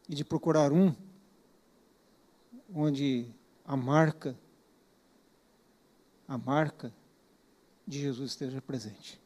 e 0.06 0.14
de 0.14 0.24
procurar 0.24 0.72
um 0.72 0.94
onde 2.74 3.26
a 3.64 3.76
marca, 3.76 4.36
a 6.28 6.36
marca 6.38 6.92
de 7.86 7.98
Jesus 7.98 8.32
esteja 8.32 8.60
presente. 8.60 9.20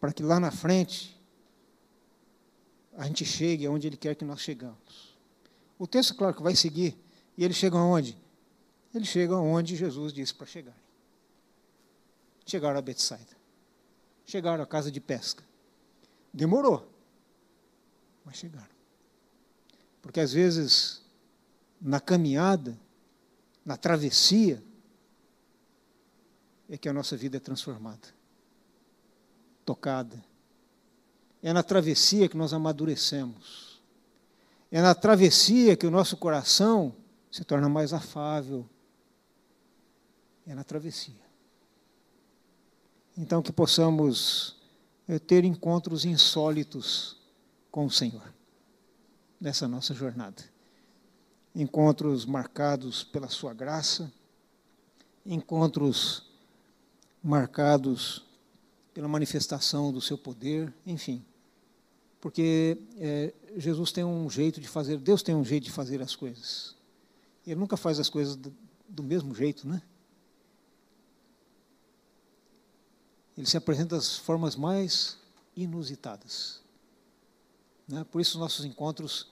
Para 0.00 0.12
que 0.12 0.22
lá 0.22 0.40
na 0.40 0.50
frente 0.50 1.14
a 2.96 3.06
gente 3.06 3.24
chegue 3.24 3.66
aonde 3.66 3.86
Ele 3.86 3.96
quer 3.96 4.14
que 4.14 4.24
nós 4.24 4.40
chegamos. 4.40 5.14
O 5.78 5.86
texto, 5.86 6.14
claro, 6.14 6.34
que 6.34 6.42
vai 6.42 6.56
seguir, 6.56 6.96
e 7.36 7.44
ele 7.44 7.52
chega 7.52 7.76
aonde? 7.76 8.16
Ele 8.94 9.04
chega 9.04 9.34
aonde 9.34 9.76
Jesus 9.76 10.12
disse 10.12 10.32
para 10.32 10.46
chegar. 10.46 10.76
Chegaram 12.46 12.78
a 12.78 12.82
Betsaida. 12.82 13.36
Chegaram 14.24 14.62
à 14.62 14.66
casa 14.66 14.90
de 14.90 15.00
pesca. 15.00 15.42
Demorou 16.32 16.94
mas 18.24 18.36
chegaram. 18.36 18.74
Porque 20.00 20.20
às 20.20 20.32
vezes, 20.32 21.02
na 21.80 22.00
caminhada, 22.00 22.78
na 23.64 23.76
travessia, 23.76 24.62
é 26.68 26.76
que 26.76 26.88
a 26.88 26.92
nossa 26.92 27.16
vida 27.16 27.36
é 27.36 27.40
transformada, 27.40 28.08
tocada. 29.64 30.22
É 31.42 31.52
na 31.52 31.62
travessia 31.62 32.28
que 32.28 32.36
nós 32.36 32.52
amadurecemos. 32.52 33.82
É 34.70 34.80
na 34.80 34.94
travessia 34.94 35.76
que 35.76 35.86
o 35.86 35.90
nosso 35.90 36.16
coração 36.16 36.94
se 37.30 37.44
torna 37.44 37.68
mais 37.68 37.92
afável. 37.92 38.68
É 40.46 40.54
na 40.54 40.64
travessia. 40.64 41.24
Então, 43.16 43.42
que 43.42 43.52
possamos 43.52 44.56
eh, 45.06 45.18
ter 45.18 45.44
encontros 45.44 46.04
insólitos 46.04 47.20
com 47.70 47.86
o 47.86 47.90
Senhor 47.90 48.34
nessa 49.40 49.68
nossa 49.68 49.94
jornada. 49.94 50.53
Encontros 51.54 52.26
marcados 52.26 53.04
pela 53.04 53.28
Sua 53.28 53.54
graça, 53.54 54.12
encontros 55.24 56.30
marcados 57.22 58.24
pela 58.92 59.08
manifestação 59.08 59.92
do 59.92 60.00
Seu 60.00 60.18
poder, 60.18 60.72
enfim. 60.86 61.24
Porque 62.20 62.78
é, 62.98 63.34
Jesus 63.56 63.92
tem 63.92 64.02
um 64.02 64.28
jeito 64.30 64.60
de 64.60 64.66
fazer, 64.66 64.98
Deus 64.98 65.22
tem 65.22 65.34
um 65.34 65.44
jeito 65.44 65.64
de 65.64 65.70
fazer 65.70 66.00
as 66.00 66.16
coisas. 66.16 66.74
Ele 67.46 67.60
nunca 67.60 67.76
faz 67.76 68.00
as 68.00 68.08
coisas 68.08 68.34
do, 68.34 68.54
do 68.88 69.02
mesmo 69.02 69.34
jeito, 69.34 69.68
né? 69.68 69.82
Ele 73.36 73.46
se 73.46 73.56
apresenta 73.56 73.96
das 73.96 74.16
formas 74.16 74.56
mais 74.56 75.18
inusitadas. 75.56 76.62
Né? 77.86 78.04
Por 78.04 78.20
isso, 78.20 78.38
nossos 78.38 78.64
encontros, 78.64 79.28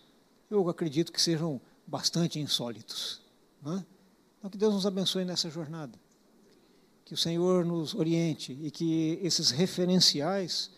eu 0.51 0.68
acredito 0.68 1.12
que 1.12 1.23
sejam 1.23 1.61
bastante 1.93 2.40
insólitos. 2.40 3.20
Né? 3.61 3.84
Então, 4.38 4.51
que 4.51 4.57
Deus 4.57 4.72
nos 4.72 4.86
abençoe 4.86 5.26
nessa 5.26 5.51
jornada. 5.51 5.93
Que 7.05 7.12
o 7.12 7.16
Senhor 7.18 7.66
nos 7.66 7.95
oriente 7.95 8.57
e 8.62 8.70
que 8.70 9.18
esses 9.22 9.51
referenciais 9.51 10.70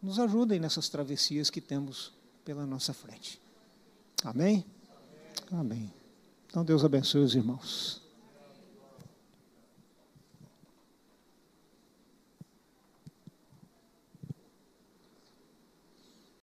nos 0.00 0.20
ajudem 0.20 0.60
nessas 0.60 0.88
travessias 0.88 1.50
que 1.50 1.60
temos 1.60 2.12
pela 2.44 2.64
nossa 2.64 2.94
frente. 2.94 3.40
Amém? 4.22 4.64
Amém. 5.50 5.92
Então, 6.46 6.64
Deus 6.64 6.84
abençoe 6.84 7.22
os 7.22 7.34
irmãos. 7.34 8.00